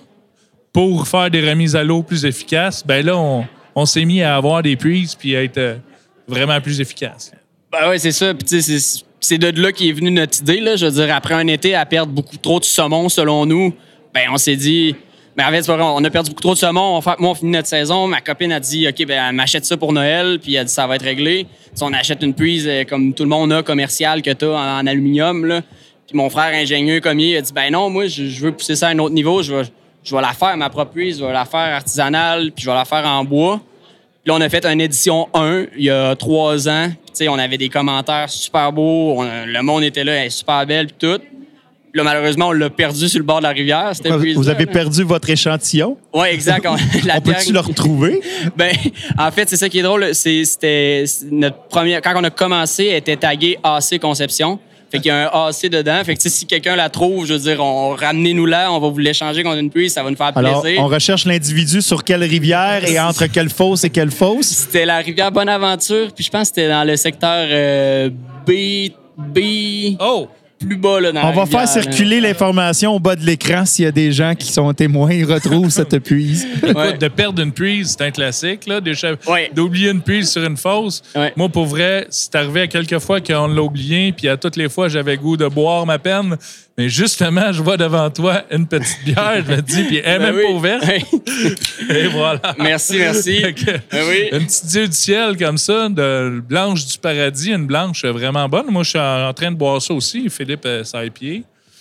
[0.73, 4.35] pour faire des remises à l'eau plus efficaces, ben là, on, on s'est mis à
[4.37, 5.79] avoir des puits puis à être
[6.27, 7.33] vraiment plus efficace.
[7.71, 8.35] Ben ouais, c'est ça.
[8.35, 10.61] Puis tu sais, c'est, de là qu'est venue notre idée.
[10.61, 10.77] Là.
[10.77, 13.75] Je veux dire, après un été à perdre beaucoup trop de saumon, selon nous,
[14.15, 14.95] ben on s'est dit.
[15.37, 16.97] Mais en fait, vrai, on a perdu beaucoup trop de saumon.
[16.97, 18.07] On fait, moi, on finit notre saison.
[18.09, 20.39] Ma copine a dit, OK, ben, elle m'achète ça pour Noël.
[20.41, 21.47] Puis elle a dit, ça va être réglé.
[21.75, 24.87] Si on achète une puise euh, comme tout le monde a, commerciale, que tu en,
[24.87, 25.47] aluminium.
[25.47, 25.63] Là.
[26.07, 28.89] Puis mon frère, ingénieux comme il, a dit, ben non, moi, je, veux pousser ça
[28.89, 29.43] à un autre niveau.
[29.43, 29.63] Je vais,
[30.03, 31.21] je vais la faire, ma propre puise.
[31.21, 32.51] Je vais la faire artisanale.
[32.53, 33.61] Puis je vais la faire en bois.
[34.27, 36.89] Là, on a fait une édition 1 il y a trois ans.
[36.89, 39.15] Puis, tu sais, on avait des commentaires super beaux.
[39.19, 41.23] On le monde était là, elle est super belle, puis tout.
[41.93, 43.91] Là, malheureusement, on l'a perdu sur le bord de la rivière.
[43.95, 44.73] C'était Vous, puise-là, avez là.
[44.73, 45.97] perdu votre échantillon?
[46.15, 46.65] Oui, exact.
[46.69, 48.21] On, la On peut-tu le retrouver?
[48.57, 48.73] Ben,
[49.19, 50.15] en fait, c'est ça qui est drôle.
[50.15, 52.01] c'est- C'était notre première.
[52.01, 54.61] Quand on a commencé, elle était taguée AC Conception.
[54.91, 56.03] Fait qu'il y a un AC dedans.
[56.05, 58.81] Fait que tu sais, si quelqu'un la trouve, je veux dire, on ramenez-nous là, on
[58.81, 60.81] va vous l'échanger contre une puise, ça va nous faire Alors, plaisir.
[60.83, 64.47] on recherche l'individu sur quelle rivière et entre quelle fosse et quelle fosse?
[64.47, 68.11] C'était la rivière Bonaventure, puis je pense que c'était dans le secteur euh,
[68.47, 70.29] B, B, Oh!
[70.61, 73.65] Plus bas là, dans On la va rivière, faire circuler l'information au bas de l'écran
[73.65, 76.47] s'il y a des gens qui sont témoins, ils retrouvent cette puise.
[76.63, 76.99] Écoute, Ouais.
[76.99, 78.67] de perdre une prise, c'est un classique.
[78.67, 78.81] Là,
[79.27, 79.51] Ouais.
[79.55, 81.03] D'oublier une prise sur une fosse.
[81.17, 81.33] Ouais.
[81.37, 84.69] Moi, pour vrai, c'est arrivé à quelques fois qu'on l'a oublié, puis à toutes les
[84.69, 86.37] fois, j'avais goût de boire ma peine.
[86.81, 90.19] Mais justement, je vois devant toi une petite bière, je me dis, puis elle est
[90.19, 90.43] Ben même oui.
[90.45, 90.85] pas ouverte.
[91.91, 92.41] Et voilà.
[92.59, 93.43] Merci, merci.
[93.53, 94.31] Que, Ben oui.
[94.33, 98.71] Une petite dieu du ciel comme ça, de blanche du paradis, une blanche vraiment bonne.
[98.71, 100.31] Moi, je suis en, train de boire ça aussi.
[100.31, 100.83] Philippe, euh,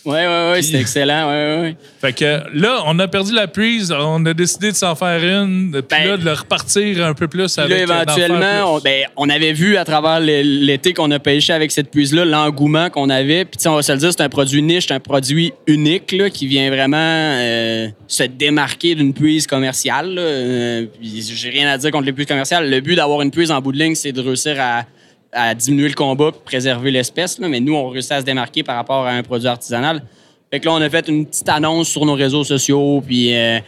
[0.05, 1.29] Ouais, ouais, ouais, c'était excellent.
[1.29, 1.75] Ouais, ouais.
[1.99, 5.71] Fait que là, on a perdu la prise, on a décidé de s'en faire une,
[5.71, 9.05] puis Ben, là, de le repartir un peu plus avec là, faire éventuellement, on, ben,
[9.17, 13.43] on avait vu à travers l'été qu'on a pêché avec cette puise-là, l'engouement qu'on avait.
[13.43, 15.53] Puis, tu sais, on va se le dire, c'est un produit niche, c'est un produit
[15.67, 20.15] unique là, qui vient vraiment euh, se démarquer d'une puise commerciale.
[20.17, 22.69] Euh, j'ai rien à dire contre les puises commerciales.
[22.69, 24.85] Le but d'avoir une puise en bout de ligne, c'est de réussir à,
[25.31, 27.39] à diminuer le combat puis préserver l'espèce.
[27.39, 30.03] Mais nous, on réussit à se démarquer par rapport à un produit artisanal.
[30.51, 33.59] Fait que là, on a fait une petite annonce sur nos réseaux sociaux, puis euh,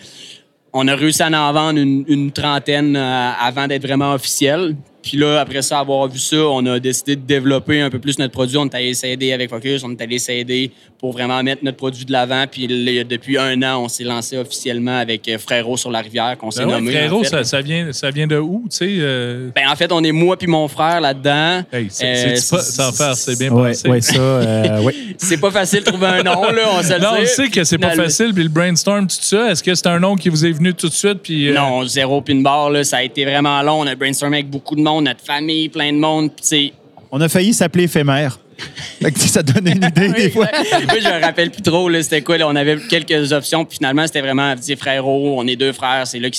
[0.74, 4.76] on a réussi à en vendre une, une trentaine euh, avant d'être vraiment officiel.
[5.04, 8.20] Puis là, après ça, avoir vu ça, on a décidé de développer un peu plus
[8.20, 8.58] notre produit.
[8.58, 10.72] On est allé s'aider avec Focus, on est allé s'aider
[11.02, 12.46] pour vraiment mettre notre produit de l'avant.
[12.50, 16.52] Puis depuis un an, on s'est lancé officiellement avec euh, Frérot sur la rivière, qu'on
[16.52, 16.92] s'est Ben ouais, nommé.
[16.92, 17.30] frérot, en fait.
[17.30, 18.86] ça, ça vient, ça vient de où, tu sais?
[19.00, 21.64] euh, Ben, en fait, on est moi puis mon frère là-dedans.
[21.74, 23.90] hey, c'est Euh, c'est pas sans faire, c'est bien Ouais, passé.
[23.90, 24.94] ouais, ça, euh, oui.
[25.18, 27.22] C'est pas facile de trouver un nom, là, on se le Non, dit.
[27.24, 29.50] on sait que c'est pas facile, puis le brainstorm, tout ça.
[29.52, 31.20] Est-ce que c'est un nom qui vous est venu tout de suite?
[31.24, 33.80] Puis, euh, Non, zéro pin bar, là, ça a été vraiment long.
[33.82, 36.30] On a brainstormé avec beaucoup de monde, notre famille, plein de monde.
[36.32, 36.74] Puis, tu sais,
[37.12, 38.40] On a failli s'appeler éphémère.
[39.02, 40.48] Fait que, tu sais, ça donne une idée des fois.
[40.88, 42.38] Moi, je me rappelle plus trop, là, c'était quoi.
[42.38, 46.06] Là, on avait quelques options, puis finalement, c'était vraiment, dire frérot, on est deux frères,
[46.06, 46.36] c'est là que,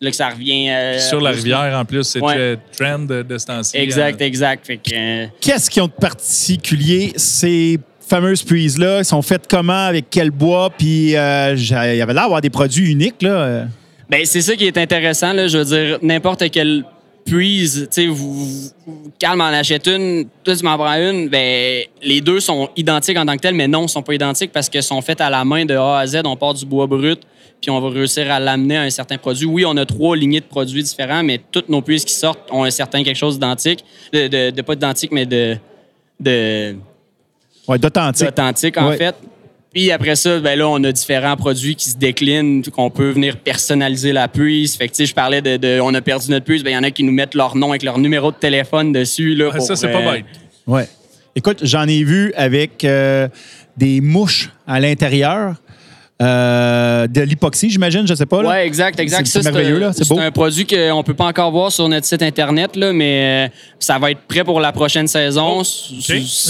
[0.00, 0.70] là que ça revient.
[0.70, 2.56] euh, Sur la rivière, en plus, c'est Ouais.
[2.72, 3.76] très trend de, de ce temps-ci.
[3.76, 4.70] Exact, Euh, exact.
[4.92, 8.98] Euh, Qu'est-ce qu'ils ont de particulier, ces fameuses puises-là?
[9.00, 9.86] Ils sont faites comment?
[9.86, 10.70] Avec quel bois?
[10.76, 13.64] Puis euh, il y avait l'air d'avoir des produits uniques, là.
[14.08, 15.48] Ben, c'est ça qui est intéressant, là.
[15.48, 16.84] Je veux dire, n'importe quelle
[17.26, 18.70] puise, tu sais, vous, vous-
[19.18, 23.26] Calme en achète une, toi, tu m'en prends une, ben, les deux sont identiques en
[23.26, 25.44] tant que tels, mais non, ils sont pas identiques parce qu'ils sont faits à la
[25.44, 26.22] main de A à Z.
[26.24, 27.20] On part du bois brut,
[27.60, 29.46] puis on va réussir à l'amener à un certain produit.
[29.46, 32.64] Oui, on a trois lignées de produits différents, mais toutes nos puises qui sortent ont
[32.64, 33.84] un certain quelque chose d'identique.
[34.12, 35.56] De, de, de- pas identique, mais de,
[36.20, 36.76] de,
[37.68, 38.28] Ouais, d'authentique.
[38.28, 38.96] authentique, en Ouais.
[38.96, 39.14] fait.
[39.76, 43.36] Puis après ça, ben là, on a différents produits qui se déclinent, qu'on peut venir
[43.36, 44.74] personnaliser la puce.
[44.74, 46.72] Fait que, tu sais, je parlais de, de- on a perdu notre puce, ben il
[46.72, 49.34] y en a qui nous mettent leur nom avec leur numéro de téléphone dessus.
[49.34, 50.24] Là, Ah, pour, ça, c'est euh, pas bête.
[50.66, 50.88] Ouais.
[51.34, 53.28] Écoute, j'en ai vu avec euh,
[53.76, 55.56] des mouches à l'intérieur.
[56.22, 58.42] Euh, de l'époxy, j'imagine, je sais pas.
[58.42, 59.26] Ouais, exact, exact.
[59.26, 59.92] C'est- merveilleux, là.
[59.92, 63.54] C'est un produit qu'on peut pas encore voir sur notre site internet, là, mais euh,
[63.78, 65.60] ça va être prêt pour la prochaine saison.
[65.60, 65.62] Oh,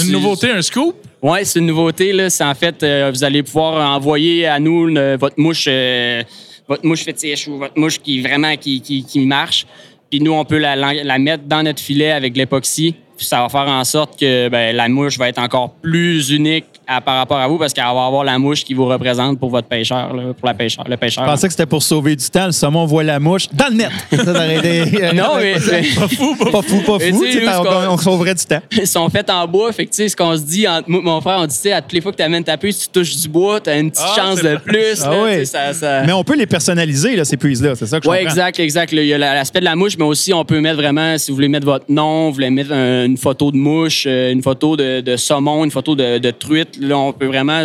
[0.03, 0.95] Une nouveauté, un scoop?
[1.23, 2.13] Oui, c'est une nouveauté.
[2.13, 2.31] Là.
[2.31, 6.23] C'est en fait, euh, vous allez pouvoir envoyer à nous le- votre mouche, euh,
[6.69, 9.67] votre mouche fétiche ou votre mouche qui vraiment qui, qui, qui marche.
[10.11, 12.95] Puis nous, on peut la, la- la mettre dans notre filet avec l'époxy.
[13.17, 16.65] Puis ça va faire en sorte que ben, la mouche va être encore plus unique
[16.87, 19.51] à- par rapport à vous parce qu'elle va avoir la mouche qui vous représente pour
[19.51, 21.25] votre pêcheur, là, pour la pêcheur, le pêcheur.
[21.25, 22.47] Je pensais que c'était pour sauver du temps.
[22.47, 23.91] Le saumon voit la mouche dans le net.
[24.11, 26.35] Ça, ça aurait été- Non, mais, Pas fou,
[26.83, 26.99] pas fou.
[27.13, 28.61] Nous, ce on, on sauverait du temps.
[28.73, 29.73] ils sont faits en bois.
[29.73, 31.73] Fait que, tu sais, ce qu'on se dit, entre mon frère, on dit, tu sais,
[31.73, 33.79] à toutes les fois que tu amènes ta puce, tu touches du bois, tu as
[33.79, 35.03] une petite Ah, chance de pas- plus.
[35.05, 37.75] Ah là, ça- ça- Mais on peut les personnaliser, là, ces puises-là.
[37.75, 38.93] C'est ça que je Oui, exact, exact.
[38.93, 41.31] Il y a la- l'aspect de la mouche, mais aussi on peut mettre vraiment, si
[41.31, 44.43] vous voulez mettre votre nom, vous voulez mettre un- une photo de mouche, euh, une
[44.43, 46.77] photo de, de saumon, une photo de, de truite.
[46.81, 47.63] Là, on peut vraiment.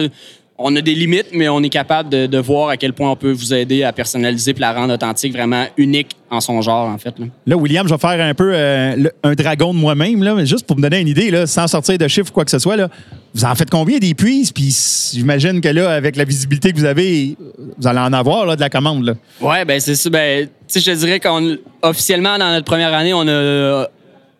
[0.63, 3.15] On a des limites, mais on est capable de, de voir à quel point on
[3.15, 6.99] peut vous aider à personnaliser puis la rendre authentique, vraiment unique en son genre, en
[6.99, 7.17] fait.
[7.17, 7.25] là.
[7.47, 10.45] Là, William, je vais faire un peu euh, le- un dragon de moi-même, là, mais
[10.45, 12.59] juste pour me donner une idée, là, sans sortir de chiffres ou quoi que ce
[12.59, 12.75] soit.
[12.75, 12.89] Là,
[13.33, 14.51] vous en faites combien des puises?
[14.51, 14.71] Puis
[15.13, 17.35] j'imagine que là, avec la visibilité que vous avez,
[17.79, 19.17] vous allez en avoir là, de la commande.
[19.41, 20.11] Ouais, ben c'est ça.
[20.11, 23.87] Ben, tu sais, je te dirais qu'on officiellement dans notre première année, on a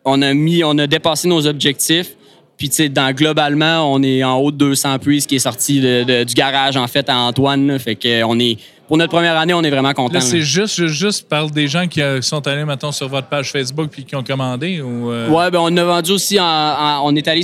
[0.05, 2.11] on a mis, on a dépassé nos objectifs.
[2.57, 5.81] Puis tu sais, dans globalement, on est en haut de 200 puits, qui est sorti
[5.81, 7.65] de- de- du garage en fait à Antoine.
[7.67, 7.79] là.
[7.79, 10.19] Fait que on est pour notre première année, on est vraiment content.
[10.19, 13.51] C'est juste, juste, juste parle des gens qui euh, sont allés, maintenant sur votre page
[13.51, 15.09] Facebook puis qui ont commandé ou.
[15.11, 17.41] euh, Ouais, ben on a vendu aussi en, en- on est allé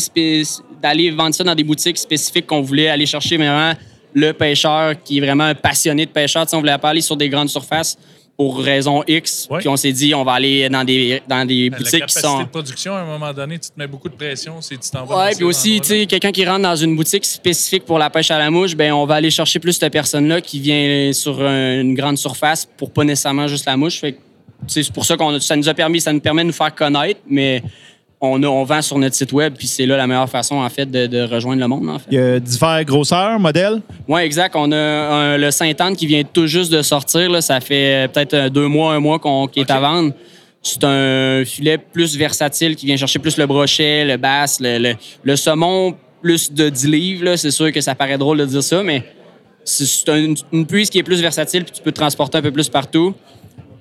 [0.84, 3.74] d'aller vendre ça dans des boutiques spécifiques qu'on voulait aller chercher vraiment
[4.14, 6.44] le pêcheur qui est vraiment un passionné de pêcheur.
[6.46, 7.98] Tu sais, on voulait pas aller sur des grandes surfaces
[8.38, 9.48] pour raison X.
[9.50, 9.60] Ouais.
[9.60, 12.22] Puis on s'est dit on va aller dans des dans des La boutiques qui capacité
[12.22, 14.90] sont de production, à un moment donné, tu te mets beaucoup de pression si tu
[14.92, 15.18] t'en vas.
[15.26, 18.10] Ouais, dans puis aussi, tu sais, quelqu'un qui rentre dans une boutique spécifique pour la
[18.12, 21.42] pêche à la mouche, ben on va aller chercher plus cette personne-là qui vient sur
[21.42, 24.00] un- une grande surface pour pas nécessairement juste la mouche.
[24.00, 24.18] Fait
[24.68, 27.20] c'est pour ça qu'on ça nous a permis, ça nous permet de nous faire connaître,
[27.28, 27.64] mais
[28.20, 30.70] on, a- on vend sur notre site web, puis c'est là la meilleure façon en
[30.70, 32.06] fait de, de rejoindre le monde en fait.
[32.12, 33.82] Il y a divers grosseurs, modèles?
[34.08, 34.56] Ouais, exact.
[34.56, 37.30] On a un- le Saint-Anne qui vient tout juste de sortir.
[37.30, 37.42] Là.
[37.42, 40.14] Ça fait peut-être euh, deux mois, un mois qu'on est à vendre.
[40.64, 44.96] C'est un filet plus versatile qui vient chercher plus le brochet, le bass, le, le-
[45.24, 47.36] le saumon, plus de 10 livres.
[47.36, 49.04] C'est sûr que ça paraît drôle de dire ça, mais
[49.64, 52.42] c'est- c'est un- une puise qui est plus versatile puis tu peux te transporter un
[52.42, 53.14] peu plus partout.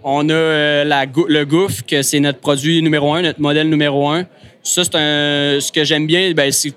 [0.09, 0.85] On a euh,
[1.29, 4.25] le gouffre, que c'est notre produit numéro un, notre modèle numéro un.
[4.63, 6.73] Ça, c'est ce que j'aime bien, ben, c'est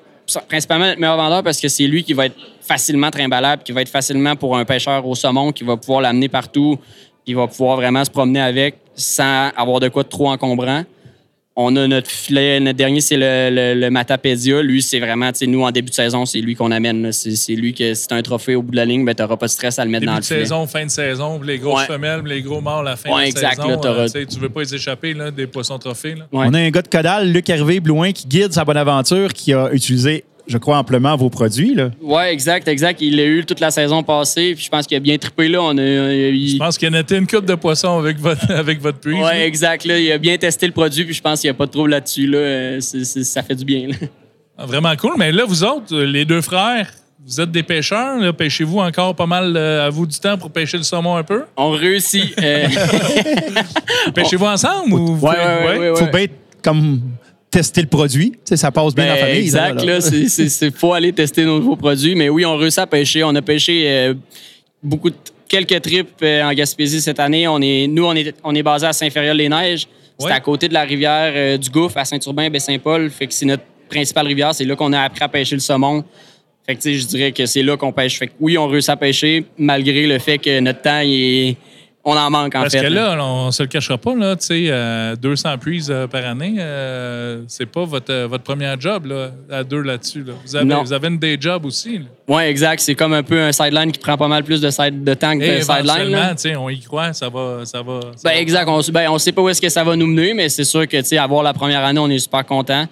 [0.47, 3.83] principalement notre meilleur vendeur parce que c'est lui qui va être facilement trimballable, qui va
[3.83, 6.79] être facilement pour un pêcheur au saumon, qui va pouvoir l'amener partout,
[7.23, 10.83] qui va pouvoir vraiment se promener avec sans avoir de quoi trop encombrant.
[11.61, 14.61] On a notre filet, notre dernier, c'est le, le, le Matapédia.
[14.61, 17.11] Lui, c'est vraiment, tu sais, nous, en début de saison, c'est lui qu'on amène.
[17.11, 19.35] C'est c'est lui que si t'as un trophée au bout de la ligne, ben, t'auras
[19.35, 20.39] pas de stress à le mettre Début dans de le filet.
[20.39, 21.85] saison, fin de saison, les grosses Ouais.
[21.87, 23.67] femelles, les gros mâles à la fin Ouais, de exact, saison.
[23.81, 26.15] là, euh, tu tu veux pas les échapper, là, des poissons trophées.
[26.15, 26.27] Là.
[26.31, 26.45] Ouais.
[26.49, 29.51] On a un gars de Codal, Luc Hervé Blouin, qui guide sa bonne aventure, qui
[29.53, 31.75] a utilisé je crois, amplement vos produits.
[31.75, 31.91] Là.
[32.01, 32.99] Oui, exact, exact.
[33.01, 34.53] Il l'a eu toute la saison passée.
[34.55, 35.47] Puis je pense qu'il a bien trippé.
[35.47, 35.61] Là.
[35.61, 38.99] On a, Je pense qu'il a noté une coupe de poisson avec votre, avec votre
[38.99, 39.13] puits.
[39.15, 39.85] Oui, exact.
[39.85, 39.97] Là.
[39.99, 41.05] Il a bien testé le produit.
[41.05, 42.27] Puis je pense qu'il n'y a pas de trouble là-dessus.
[42.27, 42.37] Là.
[42.39, 43.87] Euh, ça fait du bien.
[43.89, 43.95] là.
[44.57, 45.13] Ah, Vraiment cool.
[45.17, 46.89] Mais là, vous autres, euh, les deux frères,
[47.25, 48.17] vous êtes des pêcheurs.
[48.17, 48.33] là.
[48.33, 51.43] Pêchez-vous encore pas mal euh, à vous du temps pour pêcher le saumon un peu?
[51.55, 52.33] On réussit.
[52.41, 52.67] euh,
[54.15, 54.93] Pêchez-vous ensemble?
[54.93, 55.95] Ou ouais, ouais, ouais.
[55.95, 56.25] faut bien
[56.63, 57.01] comme
[57.51, 58.31] tester le produit.
[58.31, 59.39] Tu sais, ça passe bien Ben, en famille.
[59.39, 59.79] Exact,
[60.49, 62.15] c'est- faut aller tester nos nouveaux produits.
[62.15, 63.23] Mais oui, on réussit à pêcher.
[63.23, 64.13] On a pêché euh,
[64.83, 65.15] beaucoup de,
[65.47, 67.47] quelques trips euh, en Gaspésie cette année.
[67.47, 69.87] On est, nous, on est, on est basé à Saint-Fériol-les-Neiges.
[70.19, 70.31] C'est Ouais.
[70.33, 73.09] à côté de la rivière euh, du Gouffre, à Saint-Urbain, Baie-Saint-Paul.
[73.09, 74.53] Fait que c'est notre principale rivière.
[74.53, 76.03] C'est là qu'on a appris à pêcher le saumon.
[76.67, 78.19] Fait que, tu sais, je dirais que c'est là qu'on pêche.
[78.19, 81.57] Fait que oui, on réussit à pêcher, malgré le fait que notre temps, il est-
[82.05, 82.81] on en manque, en Parce fait.
[82.81, 86.25] que là, on se le cachera pas, là, tu sais, euh, 200 prises euh, par
[86.25, 90.23] année, euh, c'est pas votre, euh, votre premier job, là, à deux là-dessus.
[90.23, 90.33] là.
[90.45, 90.81] Vous, avez, Non.
[90.83, 91.97] vous avez une day job aussi.
[91.99, 92.05] là.
[92.27, 92.79] Oui, exact.
[92.79, 95.37] C'est comme un peu un sideline qui prend pas mal plus de, side- de temps
[95.37, 96.11] que Et de sideline.
[96.11, 96.29] là.
[96.35, 97.61] tu sais, on y croit, ça va...
[97.65, 98.67] Ça va ça Ben, va- exact.
[98.69, 100.87] On, ben, on sait pas où est-ce que ça va nous mener, mais c'est sûr
[100.87, 102.85] que, tu sais, avoir la première année, on est super content.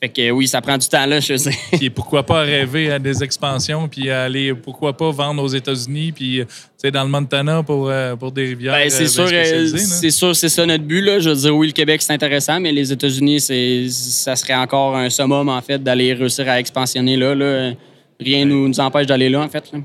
[0.00, 1.50] Fait que oui, ça prend du temps, là, je sais.
[1.72, 6.40] Puis pourquoi pas rêver à des expansions, puis aller, pourquoi pas vendre aux États-Unis, puis,
[6.40, 9.28] euh, tu sais, dans le Montana pour, euh, pour des rivières Ben, euh, c'est sûr,
[9.28, 11.18] c'est sûr, c'est ça notre but, là.
[11.18, 14.96] Je veux dire, oui, le Québec, c'est intéressant, mais les États-Unis, c'est, ça serait encore
[14.96, 17.72] un summum, en fait, d'aller réussir à expansionner là, là.
[18.20, 19.80] Rien nous, nous empêche d'aller là, en fait, là.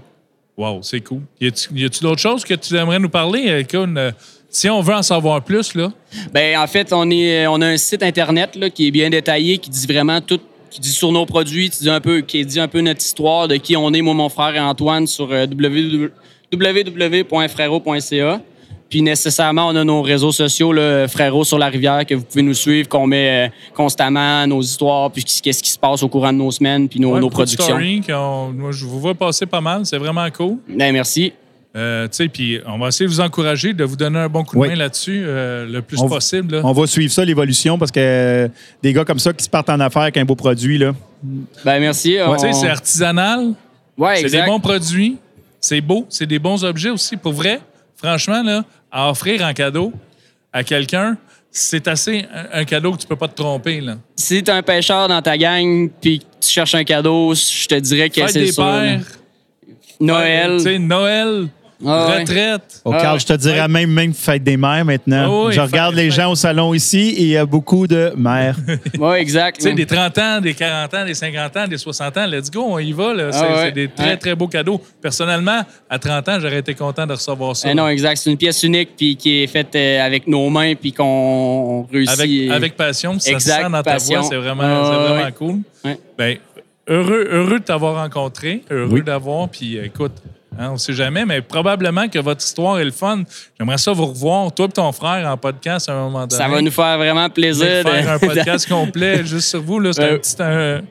[0.55, 1.21] Wow, c'est cool.
[1.41, 3.65] Y a-tu d'autres choses que tu aimerais nous parler?
[3.67, 4.13] Kun,
[4.53, 5.91] si on veut en savoir plus, là,
[6.31, 9.57] Ben, en fait, on, est, on a un site Internet là, qui est bien détaillé,
[9.57, 10.39] qui dit vraiment tout,
[10.69, 13.47] qui dit sur nos produits, qui dit un peu, qui dit un peu notre histoire
[13.47, 16.09] de qui on est, moi, mon frère et Antoine, sur euh, www
[16.53, 18.41] www.frérot.ca.
[18.89, 22.43] Puis nécessairement, on a nos réseaux sociaux, là, Frérot sur la rivière, que vous pouvez
[22.43, 26.31] nous suivre, qu'on met euh, constamment nos histoires, puis qu'est-ce qui se passe au courant
[26.31, 27.63] de nos semaines, puis nos, ouais, nos productions.
[27.63, 30.57] story qu'on- moi, je vous vois passer pas mal, c'est vraiment cool.
[30.69, 31.33] Ben, merci.
[31.75, 34.43] Euh, tu sais, puis on va essayer de vous encourager, de vous donner un bon
[34.43, 34.67] coup de Oui.
[34.69, 36.55] main là-dessus, euh, le plus On- possible.
[36.57, 36.61] là.
[36.63, 38.47] On va suivre ça, l'évolution, parce que euh,
[38.83, 40.93] des gars comme ça qui se partent en affaires avec un beau produit, là.
[41.65, 42.17] Ben, merci.
[42.23, 43.53] on- Tu c'est artisanal,
[43.97, 45.17] Ouais, c'est des bons produits,
[45.59, 47.17] c'est beau, c'est des bons objets aussi.
[47.17, 47.59] Pour vrai,
[47.95, 49.91] franchement, là, à offrir en cadeau
[50.51, 51.17] à quelqu'un,
[51.49, 53.81] c'est assez un, cadeau que tu peux pas te tromper.
[53.81, 53.97] Là.
[54.15, 57.75] Si t'es un pêcheur dans ta gang, puis que tu cherches un cadeau, je te
[57.75, 59.01] dirais que c'est pères,
[59.99, 60.57] Noël.
[60.57, 61.47] tu sais, Noël,
[61.85, 62.19] Ah ouais.
[62.21, 62.81] retraite.
[62.85, 65.25] Oh, Carl, je te dirais même, même fête des mères maintenant.
[65.25, 67.87] Ah oui, je regarde fête- les gens au salon ici et il y a beaucoup
[67.87, 68.55] de mères.
[68.99, 69.57] Ouais, exact.
[69.57, 72.49] Tu sais, des 30 ans, des 40 ans, des 50 ans, des 60 ans, let's
[72.51, 73.13] go, on y va.
[73.13, 73.31] là.
[73.31, 73.61] C'est Ah ouais.
[73.65, 74.17] c'est des très, Ouais.
[74.17, 74.81] très beaux cadeaux.
[75.01, 77.69] Personnellement, à 30 ans, j'aurais été content de recevoir ça.
[77.71, 78.17] Eh non, exact.
[78.17, 82.19] C'est une pièce unique puis qui est faite euh, avec nos mains puis qu'on réussit.
[82.19, 84.19] avec, avec passion, ça Exact, se sent dans ta passion.
[84.21, 85.59] voix, c'est vraiment, Ah, vraiment cool.
[86.17, 86.37] Ben,
[86.87, 89.03] heureux, heureux de t'avoir rencontré, heureux Oui.
[89.03, 90.11] d'avoir, puis euh, écoute,
[90.59, 93.23] hein, on sait jamais, mais probablement que votre histoire est le fun.
[93.59, 96.41] J'aimerais ça vous revoir, toi et ton frère, en podcast à un moment donné.
[96.41, 97.83] Ça va nous faire vraiment plaisir.
[97.83, 100.17] Faire de- un podcast complet juste sur vous, c'est un Euh.
[100.17, 100.35] petit...
[100.41, 100.81] Un,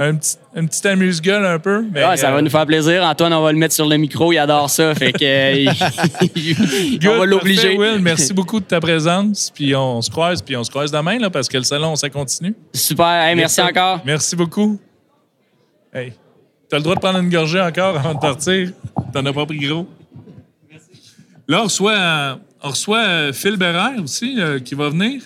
[0.00, 1.84] un petit, une petite amuse-gueule un peu.
[1.92, 3.02] Mais, Ouais, ça euh, va nous faire plaisir.
[3.02, 4.32] Antoine, on va le mettre sur le micro.
[4.32, 4.94] Il adore ça.
[4.94, 5.18] Fait que,
[5.68, 5.72] euh,
[7.00, 7.76] Good, on va l'obliger.
[7.76, 9.50] Will, merci beaucoup de ta présence.
[9.52, 12.10] Puis on se croise, puis on se croise demain, là, parce que le salon, ça
[12.10, 12.54] continue.
[12.72, 13.06] Super.
[13.24, 13.76] Hey, merci Merci.
[13.76, 14.00] encore.
[14.04, 14.78] Merci beaucoup.
[15.92, 16.12] Hey,
[16.68, 18.70] t'as le droit de prendre une gorgée encore avant de partir.
[19.12, 19.86] T'en as pas pris gros.
[21.48, 25.22] Là, on reçoit, euh, on reçoit euh, Phil Bérère aussi, euh, qui va venir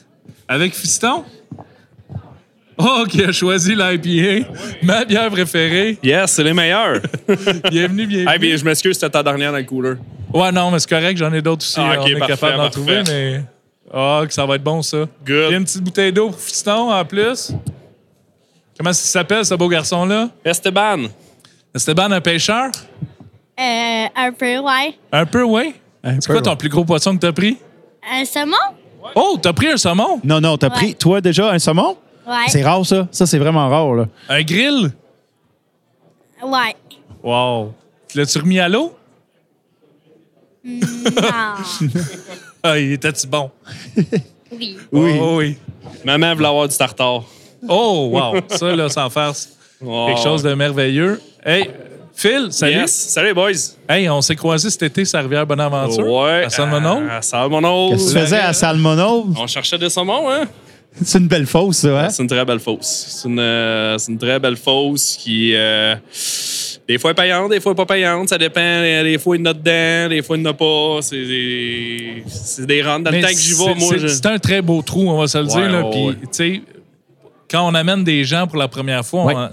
[0.46, 1.24] avec Fiston.
[2.78, 4.48] Oh, qui a choisi l'IPA,
[4.82, 5.98] ma bière préférée.
[6.02, 7.00] Yes, c'est les meilleurs.
[7.70, 8.24] Bienvenue, bienvenue.
[8.26, 9.94] Ah, bien, je m'excuse, c'était ta dernière dans le cooler.
[10.32, 11.78] Ouais, non, mais c'est correct, j'en ai d'autres aussi.
[11.78, 13.42] Ah, on est parfait, capable d'en trouver, mais.
[13.92, 15.06] Ah, que ça va être bon, ça.
[15.26, 15.46] Good.
[15.48, 17.52] Il y a une petite bouteille d'eau pour Fiston en plus.
[18.78, 20.30] Comment ça s'appelle, ce beau garçon-là?
[20.44, 21.08] Esteban.
[21.74, 22.70] Esteban, un pêcheur?
[23.58, 24.98] Euh, un peu, ouais.
[25.10, 25.74] Un peu, oui.
[26.04, 26.56] Un C'est quoi ton ouais.
[26.56, 27.56] plus gros poisson que t'as pris?
[28.10, 28.56] Un saumon?
[29.14, 30.20] Oh, t'as pris un saumon?
[30.24, 31.96] Non, non, t'as pris, toi, déjà, un saumon?
[32.26, 32.48] Ouais.
[32.48, 33.08] C'est rare, ça.
[33.10, 34.06] Ça, c'est vraiment rare, là.
[34.28, 34.90] Un grill?
[36.42, 36.76] Ouais.
[37.22, 37.72] Wow.
[38.08, 38.94] Tu L'as-tu remis à l'eau?
[40.64, 40.80] Non.
[42.64, 43.50] Ah, il était-tu bon?
[44.52, 44.78] oui.
[44.92, 45.18] Oui.
[45.20, 45.58] Oh, oui.
[46.04, 47.24] Maman voulait avoir du tartare.
[47.68, 48.40] Oh, wow.
[48.46, 49.48] Ça, là, sans farce.
[49.84, 50.06] Oh.
[50.06, 51.20] Quelque chose de merveilleux.
[51.44, 51.70] Hey,
[52.14, 52.72] Phil, salut.
[52.76, 52.92] Yes.
[52.92, 53.52] Salut, boys.
[53.88, 56.06] Hey, on s'est croisés cet été sur la rivière Bonaventure.
[56.06, 56.44] Ouais.
[56.44, 57.00] À Salmonau.
[57.10, 57.90] À Salmonau.
[57.90, 59.34] Qu'est-ce que tu faisais à Salmonov?
[59.38, 60.44] On cherchait des saumons, hein?
[61.02, 62.10] C'est une belle fosse, ça, hein?
[62.10, 63.06] C'est une très belle fosse.
[63.22, 65.94] C'est une, euh, c'est une très belle fosse qui, euh,
[66.86, 68.28] des fois est payante, des fois pas payante.
[68.28, 68.60] Ça dépend.
[68.60, 70.98] euh, Des fois, il y en a dedans, des fois, il n'y en a pas.
[71.00, 73.04] C'est des, c'est des rentes.
[73.04, 74.06] Dans le Mais temps que j'y vais, c'est- moi, c'est- je...
[74.08, 75.72] C'est un très beau trou, on va se le Ouais, dire.
[75.72, 75.82] là.
[75.82, 76.14] ouais, Puis, ouais.
[76.14, 76.62] tu sais,
[77.50, 79.34] quand on amène des gens pour la première fois, Ouais.
[79.34, 79.48] on-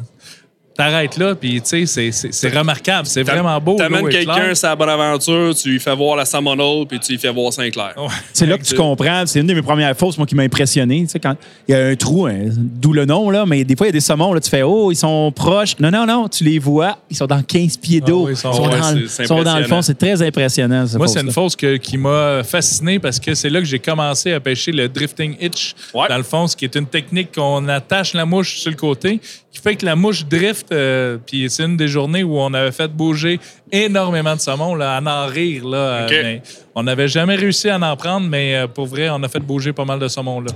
[0.80, 3.06] t'arrêtes là, puis tu sais, c'est- c'est c'est remarquable.
[3.06, 3.76] C'est vraiment beau.
[3.76, 4.58] T'amènes quelqu'un claire.
[4.58, 7.52] sur la bonne aventure, tu lui fais voir la Samonol, puis tu lui fais voir
[7.52, 7.94] Saint-Clair.
[7.98, 8.08] Ouais.
[8.32, 9.24] C'est là que tu comprends.
[9.26, 11.02] C'est une de mes premières fausses, moi, qui m'a impressionné.
[11.02, 11.36] Tu sais, quand
[11.68, 13.92] il y a un trou, hein, d'où le nom, là, mais des fois, il y
[13.92, 15.76] a des saumons, là, tu fais, oh, ils sont proches.
[15.80, 18.26] Non, non, non, tu les vois, ils sont dans 15 pieds d'eau.
[18.28, 19.82] Ah ils sont- ils sont, ouais, dans, le- sont dans fond.
[19.82, 23.60] C'est très impressionnant, cette Moi, c'est une que- qui m'a fasciné parce que c'est là
[23.60, 25.76] que j'ai commencé à pêcher le drifting hitch.
[25.94, 26.08] Ouais.
[26.08, 29.20] Dans le fond, ce qui est une technique qu'on attache la mouche sur le côté,
[29.52, 30.72] qui fait que la mouche drift.
[30.72, 33.40] euh, puis c'est une des journées où on avait fait bouger
[33.72, 35.68] énormément de saumon, là, à en rire.
[35.68, 36.42] Là, euh, mais
[36.76, 39.74] on n'avait jamais réussi à en prendre, mais euh, pour vrai, on a fait bouger
[39.74, 40.52] pas mal de saumon là.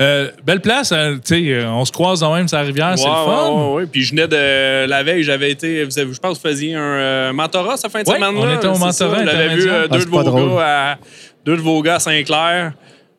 [0.00, 3.50] Euh, belle place, tu sais, on se croise dans même sa rivière, c'est le fun.
[3.50, 3.86] ouais, ouais.
[3.86, 4.86] Puis je venais de.
[4.86, 5.82] La veille, j'avais été.
[5.84, 8.36] Vous avez, je pense que vous faisiez un euh, mentorat cette fin de Ouais, semaine.
[8.36, 10.96] on était au mentorat J'avais vu euh, Ah, deux, de vos gars à,
[11.44, 12.74] deux de vos gars à Saint-Clair.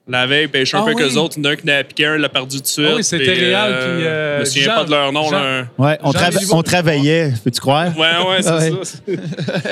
[0.10, 1.04] La veille, pêcher un Ah peu oui.
[1.04, 1.36] qu'eux autres.
[1.38, 2.88] Il y en a un qui n'a piqué un, l'a perdu tout de suite.
[2.90, 5.30] Ah oui, c'était Réal, puis, euh, Je me souviens Jean- pas de leur nom.
[5.32, 5.66] Là.
[5.78, 7.88] Ouais, on, trava- on travaillait, peux-tu croire?
[7.98, 8.72] Ouais, ouais, c'est Ouais.
[8.84, 9.14] ça.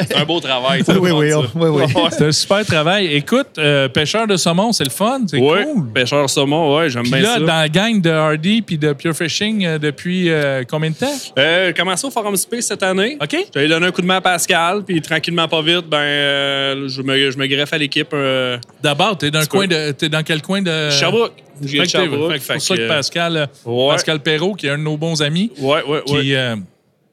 [0.08, 0.84] C'est un beau travail.
[0.84, 2.04] ça, Oui, oui, oui, oui, oui.
[2.12, 3.08] C'est un super travail.
[3.16, 5.92] Écoute, euh, pêcheur de saumon, c'est le fun, c'est Ouais, cool.
[5.92, 7.40] pêcheur saumon, ouais, j'aime Puis bien là, ça.
[7.40, 11.08] dans la gang de Hardy puis de Pure Fishing euh, depuis euh, combien de temps?
[11.40, 13.18] Euh, commencé au Forum Space cette année.
[13.22, 13.36] OK?
[13.54, 17.02] J'allais donner un coup de main à Pascal, puis tranquillement, pas vite, ben, euh, je,
[17.02, 18.10] me, je me greffe à l'équipe.
[18.14, 20.90] euh, D'abord, t'es dans, Petit coin de, t'es dans quel coin de.
[20.92, 21.34] Sherbrooke.
[21.62, 22.32] Viens Fait de que t'es- Sherbrooke.
[22.34, 23.90] fait que C'est pour ça que que, Pascal, euh, ouais.
[23.94, 26.22] Pascal Perrault, qui est un de nos bons amis, Ouais, ouais, ouais.
[26.22, 26.56] qui, euh,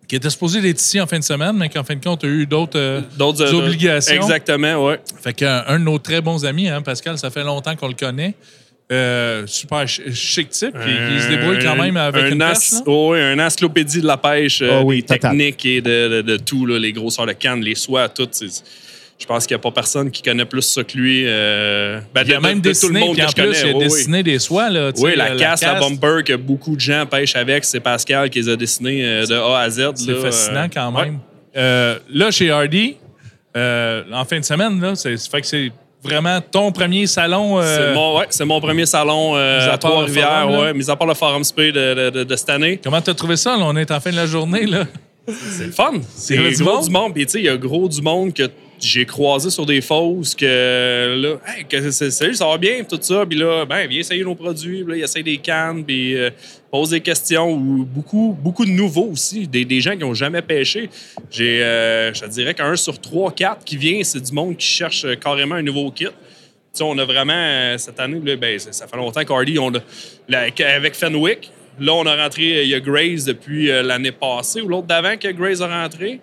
[0.06, 2.26] qui était supposé être ici en fin de semaine, mais qu'en fin de compte, a
[2.26, 4.14] eu d'autres euh, D'autres euh, obligations.
[4.14, 5.00] Exactement, ouais.
[5.22, 7.94] Fait qu'un un de nos très bons amis, hein, Pascal, ça fait longtemps qu'on le
[7.94, 8.34] connaît.
[8.92, 12.70] Euh, super ch- chic type, puis il se débrouille quand même avec un une as-
[12.72, 12.80] là.
[12.84, 15.30] oh, oui, un encyclopédie de la pêche, euh, Oh oui, total.
[15.30, 18.28] techniques et de, de- de tout, là, les grosseurs de canne, les soies, tout.
[19.18, 21.22] Je pense qu'il n'y a pas personne qui connaît plus ça que lui.
[21.26, 23.58] euh, ben, Il a de- même de- de dessiné, puis en que je plus, connais,
[23.60, 23.82] il a oui, oui.
[23.84, 24.70] dessiné des soies.
[24.70, 28.28] Là, Oui, la, euh, casse, la bumper que beaucoup de gens pêchent avec, c'est Pascal
[28.28, 29.90] qui les a dessinés euh, de A à Z.
[29.94, 31.04] C'est fascinant euh, quand ouais.
[31.04, 31.18] même.
[31.56, 32.96] Euh, là, chez Hardy,
[33.56, 35.70] euh, en fin de semaine, là, c'est, ça fait que c'est
[36.02, 37.60] vraiment ton premier salon.
[37.60, 40.96] euh, C'est mon, ouais, c'est mon premier salon euh, à le Trois-Rivières, ouais, mis à
[40.96, 42.80] part le Forum Spay de, de- de- de cette année.
[42.82, 43.56] Comment t'as trouvé ça?
[43.56, 44.66] Là, on est en fin de la journée.
[44.66, 44.84] Là.
[45.28, 45.92] C'est le fun.
[46.14, 46.84] C'est y avait du gros monde?
[46.84, 47.14] du monde.
[47.14, 48.42] Puis, tu sais, il y a gros du monde que
[48.84, 53.24] j'ai croisé sur des fausses que là, hey, que salut, ça va bien, tout ça.
[53.26, 54.84] Puis là, ben, viens essayer nos produits.
[54.84, 56.30] Puis des cannes, puis euh,
[56.70, 57.52] pose des questions.
[57.52, 60.90] Ou beaucoup, beaucoup de nouveaux aussi, des, gens qui n'ont jamais pêché.
[61.30, 65.04] J'ai, euh, je dirais qu'un sur trois, quatre qui vient, c'est du monde qui cherche
[65.04, 66.06] euh, carrément un nouveau kit.
[66.06, 66.10] Tu
[66.72, 69.56] sais, on a vraiment, euh, cette année, là, ben, ça, fait longtemps qu'Hardy,
[70.28, 74.88] avec Fenwick, là, on a rentré, il y a Grace depuis l'année passée ou l'autre
[74.88, 76.20] d'avant que Grace a rentré.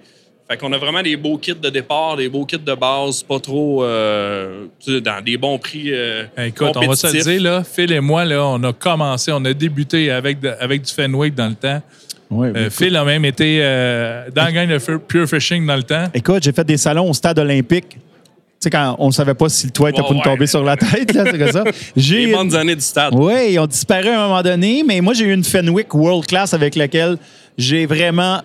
[0.51, 3.39] Fait qu'on a vraiment des beaux kits de départ, des beaux kits de base, pas
[3.39, 5.85] trop euh, dans des bons prix.
[5.93, 9.31] euh, Écoute, on va se le dire, là, Phil et moi, là, on a commencé,
[9.31, 11.81] on a débuté avec, avec du Fenwick dans le temps.
[12.33, 16.07] Euh, Phil a même été euh, dans la gang de Pure Fishing dans le temps.
[16.13, 17.87] Écoute, j'ai fait des salons au stade olympique.
[17.91, 17.97] Tu
[18.59, 20.25] sais, quand on ne savait pas si le toit était Ouais, pour nous ouais.
[20.25, 21.63] tomber sur la tête, là, c'est comme ça.
[21.95, 23.13] Les J'ai bonnes années du stade.
[23.15, 26.25] Oui, ils ont disparu à un moment donné, mais moi, j'ai eu une Fenwick World
[26.27, 27.17] Class avec laquelle
[27.57, 28.41] j'ai vraiment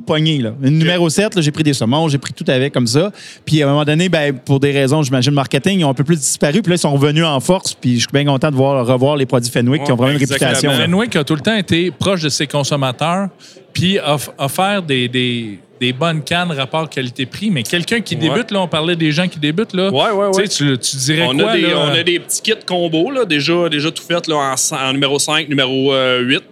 [0.00, 0.38] tout pogné.
[0.38, 0.52] Là.
[0.62, 3.10] Une numéro 7, là, j'ai pris des saumons, j'ai pris tout avec comme ça.
[3.44, 6.04] Puis à un moment donné, ben, pour des raisons, j'imagine, marketing, ils ont un peu
[6.04, 6.62] plus disparu.
[6.62, 7.74] Puis là, ils sont revenus en force.
[7.74, 10.18] Puis je suis bien content de voir, revoir les produits Fenwick qui ont vraiment une
[10.18, 10.70] réputation.
[10.72, 13.28] Fenwick a tout le temps été proche de ses consommateurs,
[13.72, 17.50] puis a offert des, des, des bonnes cannes rapport qualité-prix.
[17.50, 18.20] Mais quelqu'un qui Ouais.
[18.28, 19.90] débute, là, on parlait des gens qui débutent, là.
[19.90, 20.48] Ouais, ouais, ouais.
[20.48, 21.78] Tu dirais On, quoi, a des, là?
[21.78, 25.48] on a des petits kits combos, là, déjà, déjà tout fait là, en, numéro 5,
[25.48, 26.42] numéro euh, 8.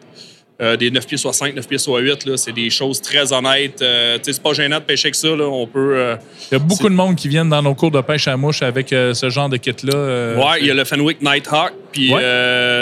[0.60, 3.32] Euh, des 9 pieds soit 5, 9 pieds soit 8, là, c'est des choses très
[3.32, 3.80] honnêtes.
[3.80, 5.28] Euh, c'est pas gênant de pêcher avec ça.
[5.28, 5.92] Là, on peut.
[5.96, 6.16] euh,
[6.50, 8.62] Il y a beaucoup de monde qui viennent dans nos cours de pêche à mouche
[8.62, 10.34] avec euh, ce genre de kit-là.
[10.36, 11.74] ouais, il y a le Fenwick Nighthawk.
[11.92, 12.20] Puis Ouais.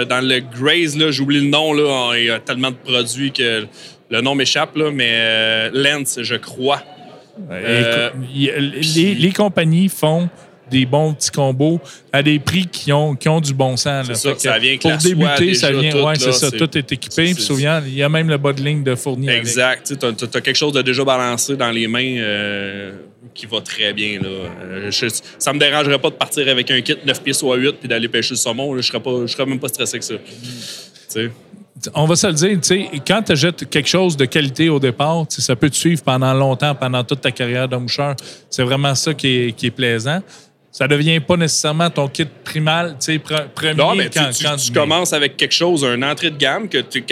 [0.07, 1.75] dans le Graze, j'oublie le nom.
[1.75, 3.67] Là, il y a tellement de produits que
[4.09, 4.71] le nom m'échappe.
[4.95, 6.83] Mais euh, Lens, je crois.
[8.35, 10.29] Les compagnies font
[10.71, 11.81] des bons petits combos
[12.13, 14.09] à des prix qui ont, qui ont du bon sens.
[14.09, 14.15] là.
[14.15, 15.91] Ça, que ça vient Pour débuter, ça vient.
[15.91, 16.51] tout, ouais, c'est ça.
[16.51, 17.35] Tout est équipé.
[17.35, 19.29] Puis souvent, il y a même le bas de ligne de fourni.
[19.29, 19.95] Exact.
[19.99, 22.93] Tu as, quelque chose de déjà balancé dans les mains euh,
[23.35, 24.19] qui va très bien.
[24.21, 24.29] Là.
[24.29, 25.07] Euh, je-
[25.39, 28.09] ça me dérangerait pas de partir avec un kit 9 pieds soit 8 puis d'aller
[28.09, 28.75] pêcher le saumon.
[28.75, 28.81] là.
[28.83, 30.15] Je serais, pas, je serais même pas stressé que ça.
[31.95, 34.79] On va se le dire, tu sais, quand tu jettes quelque chose de qualité au
[34.81, 38.17] départ, ça peut te suivre pendant longtemps, pendant toute ta carrière de moucheur.
[38.49, 40.23] C'est vraiment ça qui est, qui est plaisant.
[40.77, 44.45] Ça devient pas nécessairement ton kit primal, tu sais, pre- premier Non, mais quand, tu-
[44.45, 47.03] quand tu commences avec quelque chose, un entrée de gamme que tu,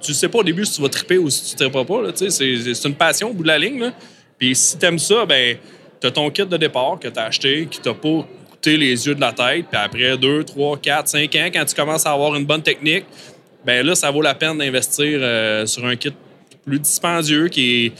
[0.00, 2.02] tu, sais pas au début si tu vas triper ou si tu triperas pas.
[2.02, 3.80] là, tu sais, C'est une passion au bout de la ligne.
[3.80, 3.92] là.
[4.38, 5.56] Puis si tu aimes ça, ben,
[6.00, 9.04] tu as ton kit de départ que tu as acheté, qui t'a pas coûté les
[9.08, 9.66] yeux de la tête.
[9.68, 13.06] Puis après 2, 3, 4, 5 ans, quand tu commences à avoir une bonne technique,
[13.66, 16.12] ben là, ça vaut la peine d'investir euh, sur un kit
[16.64, 17.92] plus dispendieux, qui est,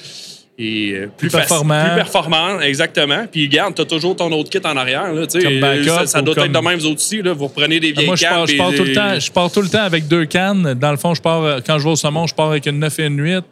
[0.59, 1.85] est, euh, plus, Plus performant.
[1.85, 3.27] Plus performant, exactement.
[3.31, 5.13] Puis, garde, tu as toujours ton autre kit en arrière.
[5.13, 5.27] Là.
[5.27, 7.23] Comme backup ça, ça doit comme- être de même, vous autres aussi.
[7.23, 7.33] Là.
[7.33, 8.31] Vous reprenez des vieilles Moi, je cannes.
[8.35, 10.27] pars, je puis pars tout le des- temps, je pars tout le temps avec deux
[10.27, 10.75] cannes.
[10.75, 12.79] Dans le fond, je pars, euh, quand je vais au saumon, je pars avec une
[12.79, 13.45] 9 et une 8,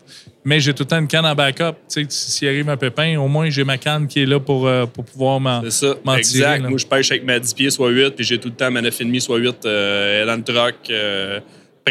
[0.44, 1.72] mais j'ai tout le temps une canne en backup.
[1.92, 4.66] Tu sais, s'il arrive un pépin, au moins, j'ai ma canne qui est là pour,
[4.66, 6.22] euh, pour pouvoir m'en C'est ça, exact.
[6.58, 6.68] tirer.
[6.68, 8.80] Moi, je pêche avec ma 10 pieds, soit 8, puis j'ai tout le temps ma
[8.82, 11.40] 9,5, soit 8, euh, dans le truck, euh,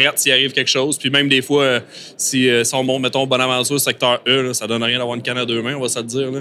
[0.00, 0.98] prête s'il arrive quelque chose.
[0.98, 1.80] Puis même des fois, euh,
[2.16, 5.22] si, euh, si on monte, mettons, Bonaventure, secteur E, là, ça donne rien d'avoir une
[5.22, 6.30] canne à deux mains, on va se le dire.
[6.30, 6.40] Là.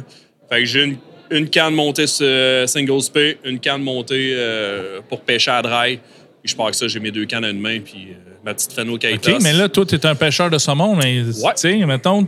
[0.50, 0.98] Fait que j'ai une,
[1.32, 5.98] une canne montée sur euh, single spay, une canne montée euh, pour pêcher à dry.
[6.42, 8.08] Puis je pars avec ça, j'ai mes deux cannes à une main, puis
[8.46, 9.32] ma petite Fano Kaitos.
[9.32, 12.26] OK, mais là, toi, tu es un pêcheur de saumon, mais tu sais, mettons,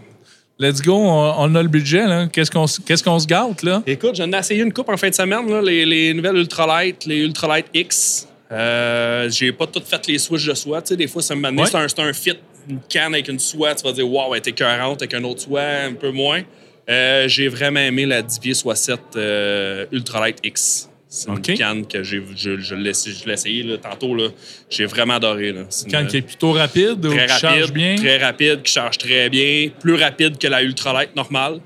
[0.60, 2.28] let's go, on, a le budget, là.
[2.28, 3.82] Qu'est-ce qu'on s- qu'est-ce qu'on se gâte, là?
[3.88, 7.06] Écoute, j'en ai essayé une coupe en fin de semaine, là, les, les nouvelles Ultralight,
[7.06, 8.28] les Ultralight X.
[8.52, 10.82] Euh, j'ai pas tout fait les switches de soie.
[10.82, 11.66] Tu sais, des fois, ça me Ouais.
[11.66, 12.34] c'est un, c'est un fit,
[12.70, 13.76] une canne avec une soie.
[13.76, 16.42] Tu vas dire, waouh, elle était 40 avec un autre soie, un peu moins.
[16.90, 20.90] Euh, j'ai vraiment aimé la 10 pieds 67 euh, Ultralight X.
[21.12, 24.14] C'est une canne que j'ai, je, je l'ai je l'ai essayé là, tantôt.
[24.16, 24.30] Là.
[24.70, 25.52] J'ai vraiment adoré.
[25.52, 25.62] Là.
[25.70, 27.96] C'est une- Quand qui est plutôt rapide ou très qui charge bien?
[27.96, 31.62] très rapide, qui charge très bien, plus rapide que la ultralight normale.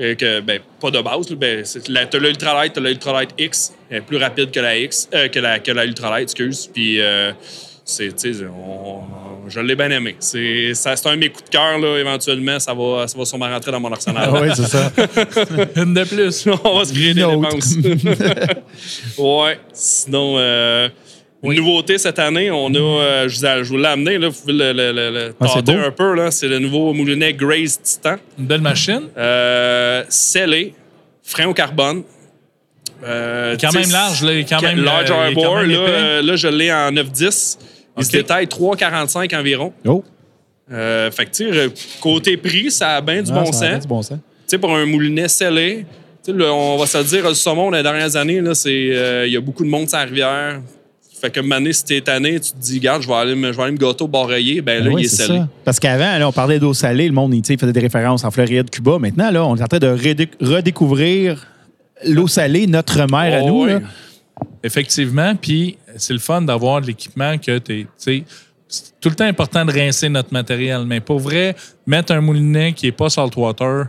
[0.00, 1.28] Euh, que, ben, pas de base.
[1.34, 1.64] Ben,
[2.10, 5.60] t'as l'ultralight, t'as l'ultralight X, elle est plus rapide que la X, euh, que la
[5.60, 6.68] que la ultralight, excuse.
[6.72, 7.30] Puis euh,
[7.84, 9.02] c'est, tu sais, on-
[9.48, 10.16] je l'ai bien aimé.
[10.20, 11.98] C'est, ça, c'est un de mes coups de cœur là.
[11.98, 14.30] Éventuellement, ça va, ça va sûrement rentrer dans mon arsenal.
[14.34, 14.90] Ah oui, c'est ça.
[15.76, 16.48] Une de plus.
[16.64, 17.76] on va se créer des dépenses.
[19.18, 19.58] ouais.
[19.72, 20.88] Sinon, euh,
[21.52, 24.28] une nouveauté cette année, on a, euh, je vous, ai- je vous l'ai amené, là,
[24.28, 26.14] vous pouvez le, le, le- le Ah, tâter un peu.
[26.14, 28.16] Là, c'est le nouveau moulinet Grace Titan.
[28.38, 29.02] Une belle machine.
[29.16, 30.74] Euh, scellé,
[31.22, 32.02] frein au carbone.
[33.04, 35.56] Euh, Quand même large, là, il est quand même, large euh, harbor.
[35.56, 37.58] même Là, euh, là, je l'ai en 9-10.
[37.98, 39.72] Il se détaille 3,45 environ.
[39.86, 40.02] Oh,
[40.72, 41.68] Euh, fait que, tu sais,
[42.00, 43.82] côté prix, ça a bien du Ah, bon ça a sens.
[43.82, 44.18] du bon sens.
[44.18, 45.84] Tu sais, pour un moulinet scellé,
[46.24, 48.70] tu sais, le- on va se le dire, le saumon, les dernières années, là, c'est,
[48.90, 50.60] euh, il y a beaucoup de monde sur la rivière.
[51.24, 53.56] Fait que, une si t'es tanné, tu te dis, regarde, je vais aller me, je
[53.56, 55.48] vais aller me gâter au bord rayé, ben là, oui, il est ça.
[55.64, 58.24] Parce qu'avant, on parlait d'eau salée, le monde il, tu sais, il faisait des références
[58.24, 58.98] en Floride, Cuba.
[58.98, 61.46] Maintenant, là, on est en train de redé- redécouvrir
[62.04, 63.64] l'eau salée, notre mère à Oh, nous.
[63.64, 63.80] là.
[64.62, 68.24] Effectivement, puis c'est le fun d'avoir de l'équipement que tu tu sais,
[68.68, 71.54] c'est tout le temps important de rincer notre matériel, mais pour vrai,
[71.86, 73.86] mettre un moulinet qui n'est pas saltwater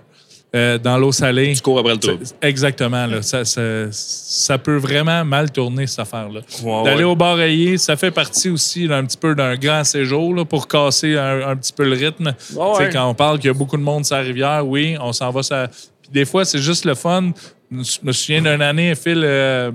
[0.55, 1.53] euh, dans l'eau salée.
[1.53, 3.05] Tu cours après le Exactement.
[3.05, 6.39] Là, ça, ça, ça peut vraiment mal tourner, cette affaire-là.
[6.63, 7.11] Ouais, D'aller ouais.
[7.11, 10.45] au bar rayé, ça fait partie aussi là, un petit peu d'un grand séjour là,
[10.45, 12.33] pour casser un, un petit peu le rythme.
[12.55, 12.89] Ouais.
[12.91, 15.29] Quand on parle qu'il y a beaucoup de monde sur la rivière, oui, on s'en
[15.31, 15.43] va.
[15.43, 15.67] Ça...
[16.01, 17.31] Puis des fois, c'est juste le fun.
[17.71, 19.71] Je me souviens d'une année, Phil, euh,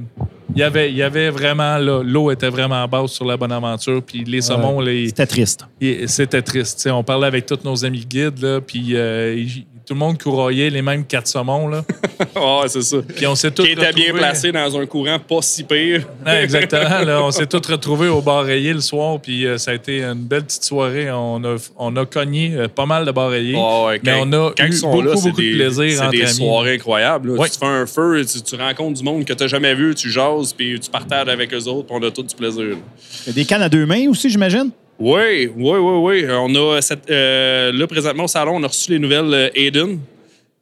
[0.55, 4.01] il y avait, il y avait vraiment, là, l'eau était vraiment basse sur la Bonaventure,
[4.03, 5.67] puis les saumons, les- C'était triste.
[6.07, 6.77] C'était triste.
[6.79, 6.91] tu sais.
[6.91, 10.71] on parlait avec tous nos amis guides, là, puis euh, ils- tout le monde courroyait
[10.71, 11.67] les mêmes quatre saumons.
[11.69, 11.85] Là.
[12.69, 12.99] C'est ça.
[13.17, 16.07] Puis on s'est tous Qui était bien placé dans un courant pas si pire.
[16.25, 17.01] Ouais, exactement.
[17.05, 17.23] là.
[17.23, 20.15] on s'est tous retrouvés au bar rayé le soir, puis euh, ça a été une
[20.23, 21.11] belle petite soirée.
[21.11, 23.57] On a, on a cogné euh, pas mal de bar rayés.
[23.57, 26.01] Ouais, mais quand- on a quand eu ils sont beaucoup, là, beaucoup de plaisir C'est
[26.01, 26.35] entre des amis.
[26.35, 27.31] soirées incroyables.
[27.31, 27.49] Ouais.
[27.49, 30.11] Tu fais un feu, tu, tu rencontres du monde que tu n'as jamais vu, tu
[30.11, 32.63] jases, puis tu partages avec eux autres, puis on a tout du plaisir.
[32.63, 32.77] là.
[33.25, 34.71] Il y a des cannes à deux mains aussi, j'imagine?
[35.01, 36.27] Oui, oui, oui, oui.
[36.29, 39.99] On a cette, euh, là, présentement, au salon, on a reçu les nouvelles euh, Aiden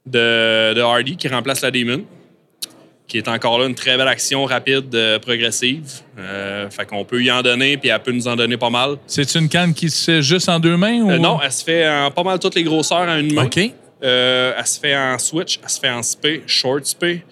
[0.07, 2.05] de, de Hardy qui remplace la Demon,
[3.09, 6.03] qui est encore là une très belle action rapide, euh, progressive.
[6.19, 8.97] Euh, fait qu'on peut y en donner, puis elle peut nous en donner pas mal.
[9.09, 11.01] C'est une canne qui se fait juste en deux mains?
[11.01, 11.11] Ou...
[11.11, 13.47] Euh, non, elle se fait en pas mal toutes les grosseurs en une main.
[13.47, 13.59] OK.
[14.05, 17.25] Euh, elle se fait en switch, elle se fait en spé, short spé.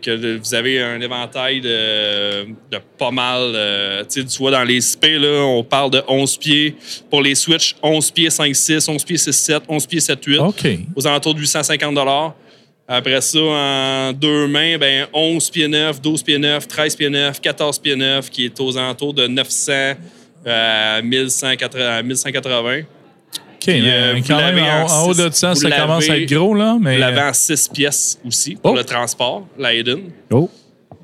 [0.00, 3.52] Que vous avez un éventail de, de pas mal.
[3.54, 4.80] euh, tu vois, dans les
[5.18, 6.76] là, on parle de 11 pieds.
[7.10, 10.38] Pour les switch, 11 pieds 5-6, 11 pieds 6-7, 11 pieds 7-8.
[10.38, 10.66] OK.
[10.96, 11.98] Aux alentours de 850
[12.88, 17.40] Après ça, en deux mains, ben 11 pieds 9, 12 pieds 9, 13 pieds 9,
[17.40, 19.72] 14 pieds 9, qui est aux alentours de 900
[20.46, 22.80] euh, à 1180.
[23.66, 23.78] 1180.
[23.78, 23.86] OK.
[23.86, 26.76] euh, quand même, en, haut de six- ça, ça commence à être gros, là.
[26.80, 26.94] Mais...
[26.94, 28.76] Vous l'avez en 6 pièces aussi pour Oh.
[28.76, 30.10] le transport, la Eden.
[30.30, 30.50] Oh.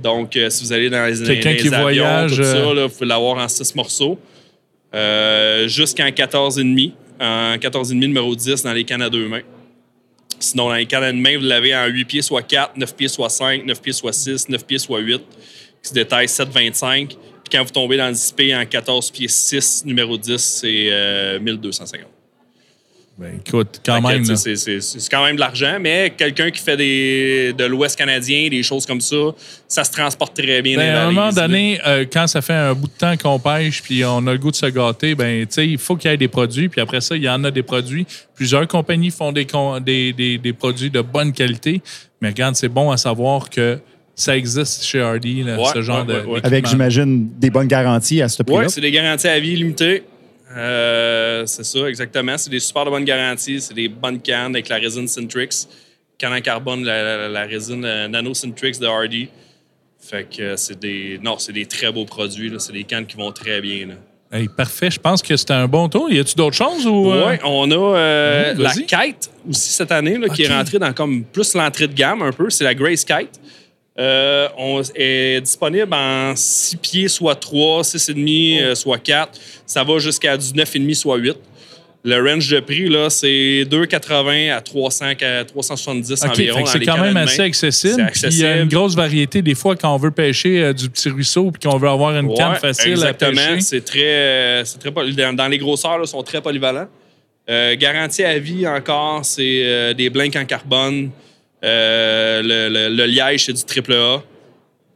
[0.01, 2.87] Donc, euh, si vous allez dans les, les qui avions, voyage, tout ça, euh, là,
[2.87, 4.19] vous pouvez l'avoir en 6 morceaux.
[4.95, 6.93] Euh, Jusqu'en 14,5.
[7.21, 9.43] En 14,5 numéro 10 dans les cannes à deux mains.
[10.39, 12.95] Sinon, dans les cannes à une main, vous l'avez en 8 pieds soit 4, 9
[12.95, 15.21] pieds soit 5, 9 pieds soit 6, 9 pieds soit 8,
[15.83, 17.09] qui se détaille 7,25.
[17.09, 17.17] Puis
[17.51, 21.41] quand vous tombez dans le 10 pieds en 14 pieds 6, numéro 10, c'est euh,
[21.41, 22.07] 1250.
[23.19, 24.25] Ben, écoute, quand même.
[24.37, 28.49] C'est c'est- c'est quand même de l'argent, mais quelqu'un qui fait des, de l'Ouest canadien,
[28.49, 29.17] des choses comme ça,
[29.67, 30.77] ça se transporte très bien.
[30.77, 33.83] Ben, à un moment donné, euh, quand ça fait un bout de temps qu'on pêche
[33.83, 36.15] puis on a le goût de se gâter, ben, tu sais, il faut qu'il y
[36.15, 36.69] ait des produits.
[36.69, 38.07] Puis après ça, il y en a des produits.
[38.37, 41.83] Plusieurs compagnies font des, con- des, des- des produits de bonne qualité.
[42.21, 43.81] Mais regarde, c'est bon à savoir que
[44.15, 46.21] ça existe chez Hardy, là, Ouais, ce genre ouais, de.
[46.21, 46.41] ouais, ouais.
[46.45, 48.61] Avec, j'imagine, des bonnes garanties à ce prix-là.
[48.63, 50.05] Oui, c'est des garanties à vie limitées.
[50.57, 52.37] Euh, c'est ça, exactement.
[52.39, 53.61] C'est des super de bonnes garanties.
[53.61, 55.69] C'est des bonnes cannes avec la résine Centrix.
[56.17, 59.29] Canne en carbone, la, la- la résine euh, Nano Centrix de Hardy.
[60.01, 61.19] Fait que euh, c'est des.
[61.23, 62.53] Non, c'est des très beaux produits.
[62.59, 63.89] C'est des cannes qui vont très bien.
[63.89, 63.95] Là.
[64.31, 64.91] Hey, parfait.
[64.91, 66.11] Je pense que c'était un bon tour.
[66.11, 67.13] Y a-tu d'autres choses ou.
[67.13, 67.31] euh?
[67.31, 68.73] Oui, on a euh, Mhm, la.
[68.73, 72.33] Kite aussi cette année, là, qui est rentrée dans comme plus l'entrée de gamme un
[72.33, 72.49] peu.
[72.51, 73.41] C'est la Grace Kite.
[73.99, 79.33] Euh, on est disponible en 6 pieds, soit 3, 6,5, euh, soit 4.
[79.67, 81.37] Ça va jusqu'à du 9,5, soit 8.
[82.05, 86.65] Le range de prix, là, c'est 2,80 à 300, à 370 OK, environ.
[86.67, 88.07] c'est quand même assez accessible.
[88.13, 89.43] Puis Il y a une grosse variété.
[89.43, 92.33] Des fois, quand on veut pêcher euh, du petit ruisseau puis qu'on veut avoir une
[92.35, 93.33] canne Ouais, facile exactement.
[93.41, 93.61] à pêcher.
[93.63, 96.87] C'est très, c'est très poly- dans, dans les grosseurs, là, sont très polyvalents.
[97.79, 101.11] Garantie à vie encore, c'est des blinks en carbone.
[101.65, 104.23] Euh, le, le- le liège, c'est du triple A.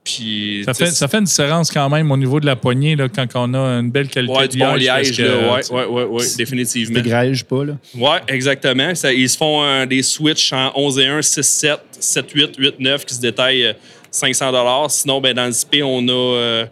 [0.04, 3.08] Puis, Ça fait, ça fait une différence quand même au niveau de la poignée là,
[3.08, 5.84] quand on a une belle qualité ouais, de du bon liège, que, là, ouais, ouais,
[5.84, 6.98] ouais, ouais, définitivement.
[7.00, 7.74] Dégrège pas, là.
[7.96, 8.92] Ouais, exactement.
[8.96, 12.50] Ça- ils se font euh, des switches en 11 et 1, 6, 7, 7, 8,
[12.58, 13.72] 8, 9 qui se détaillent euh,
[14.10, 16.66] 500 Sinon, ben, dans le SP, on a euh,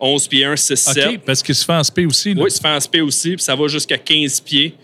[0.00, 1.06] 11 pieds 1, 6, 7.
[1.06, 2.34] OK, parce qu'il se fait en spé aussi.
[2.34, 2.42] là.
[2.42, 4.74] Oui, ça fait en SP aussi, puis ça va jusqu'à 15 pieds,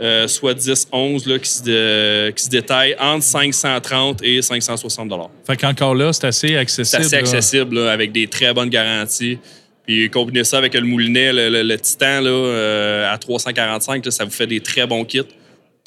[0.00, 5.10] euh, soit 10, 11, là, qui, se dé- qui se détaillent entre 530 et 560
[5.46, 7.02] Fait qu'encore là, c'est assez C'est accessible.
[7.02, 7.18] assez là.
[7.20, 9.38] accessible, là, avec des très bonnes garanties.
[9.86, 14.10] Puis combiner ça avec le moulinet, le, le- le Titan là, euh, à 345, là,
[14.10, 15.22] ça vous fait des très bons kits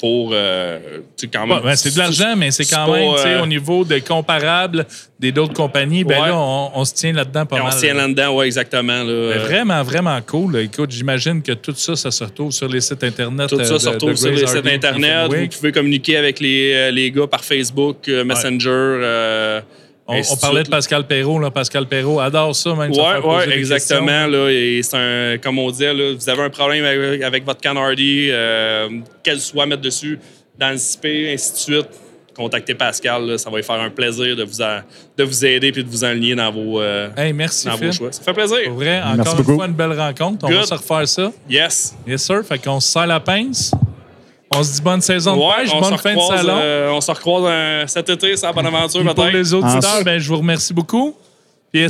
[0.02, 0.32] pour.
[0.34, 0.78] euh,
[1.16, 1.64] tu sais, quand même.
[1.64, 4.84] Ouais, c'est de l'argent, mais c'est quand pas, même, sais, euh, au niveau de comparable
[5.20, 6.28] des d'autres compagnies, ben Ouais.
[6.28, 7.72] là, on, on se tient là-dedans pas On mal.
[7.72, 9.04] se tient là-dedans, oui, exactement.
[9.04, 9.28] Là.
[9.34, 10.58] Ben, vraiment, vraiment cool.
[10.58, 13.48] Écoute, j'imagine que tout ça, ça se retrouve sur les sites Internet.
[13.48, 15.30] Tout euh, ça de- se retrouve de sur les sites Internet.
[15.32, 18.68] Vous pouvez communiquer avec les, euh, les gars par Facebook, euh, Messenger.
[18.68, 19.60] euh,
[20.06, 21.38] On, parlait de Pascal Perrault.
[21.38, 21.50] Là.
[21.50, 22.90] Pascal Perrault adore ça, même.
[22.90, 24.26] Oui, ouais, des exactement.
[24.26, 27.60] Là, et c'est un, comme on disait, là, vous avez un problème avec, avec votre
[27.60, 28.88] can Hardy, euh,
[29.22, 30.18] qu'elle soit mettre dessus,
[30.58, 31.88] dans le CP, ainsi de suite.
[32.34, 34.82] Contactez Pascal, là, ça va lui faire un plaisir de vous, a-
[35.18, 37.08] de vous aider et de vous enligner dans vos, euh.
[37.16, 38.10] Hey, merci, dans vos choix.
[38.10, 38.56] Ça fait plaisir.
[38.64, 39.54] Pour vrai, Merci encore une beaucoup.
[39.56, 40.46] fois, une belle rencontre.
[40.46, 41.30] On va se refaire ça.
[41.48, 41.94] Yes.
[42.06, 42.42] Yes, sir.
[42.42, 43.72] Fait qu'on se serre la pince.
[44.56, 46.54] On se dit bonne saison de Ouais, pêche, on, bonne fin de salon.
[46.60, 49.32] euh, on se recroise euh, cet été, c'est la bonne aventure Puis pour peut-être.
[49.34, 51.14] les auditeurs, En- ben, je vous remercie beaucoup.
[51.72, 51.88] Puis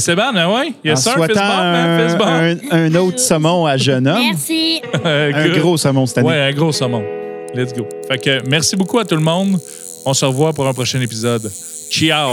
[0.53, 0.73] ouais?
[0.93, 2.63] En sir, souhaitant fist bump, man, fist bump.
[2.71, 4.23] un, un- un autre saumon à jeune homme.
[4.31, 4.81] Merci.
[5.05, 6.29] Euh, Un gros saumon cette année.
[6.29, 7.03] Ouais, un gros saumon.
[7.55, 7.87] Let's go.
[8.09, 9.59] Fait que merci beaucoup à tout le monde.
[10.07, 11.51] On se revoit pour un prochain épisode.
[11.91, 12.31] Ciao!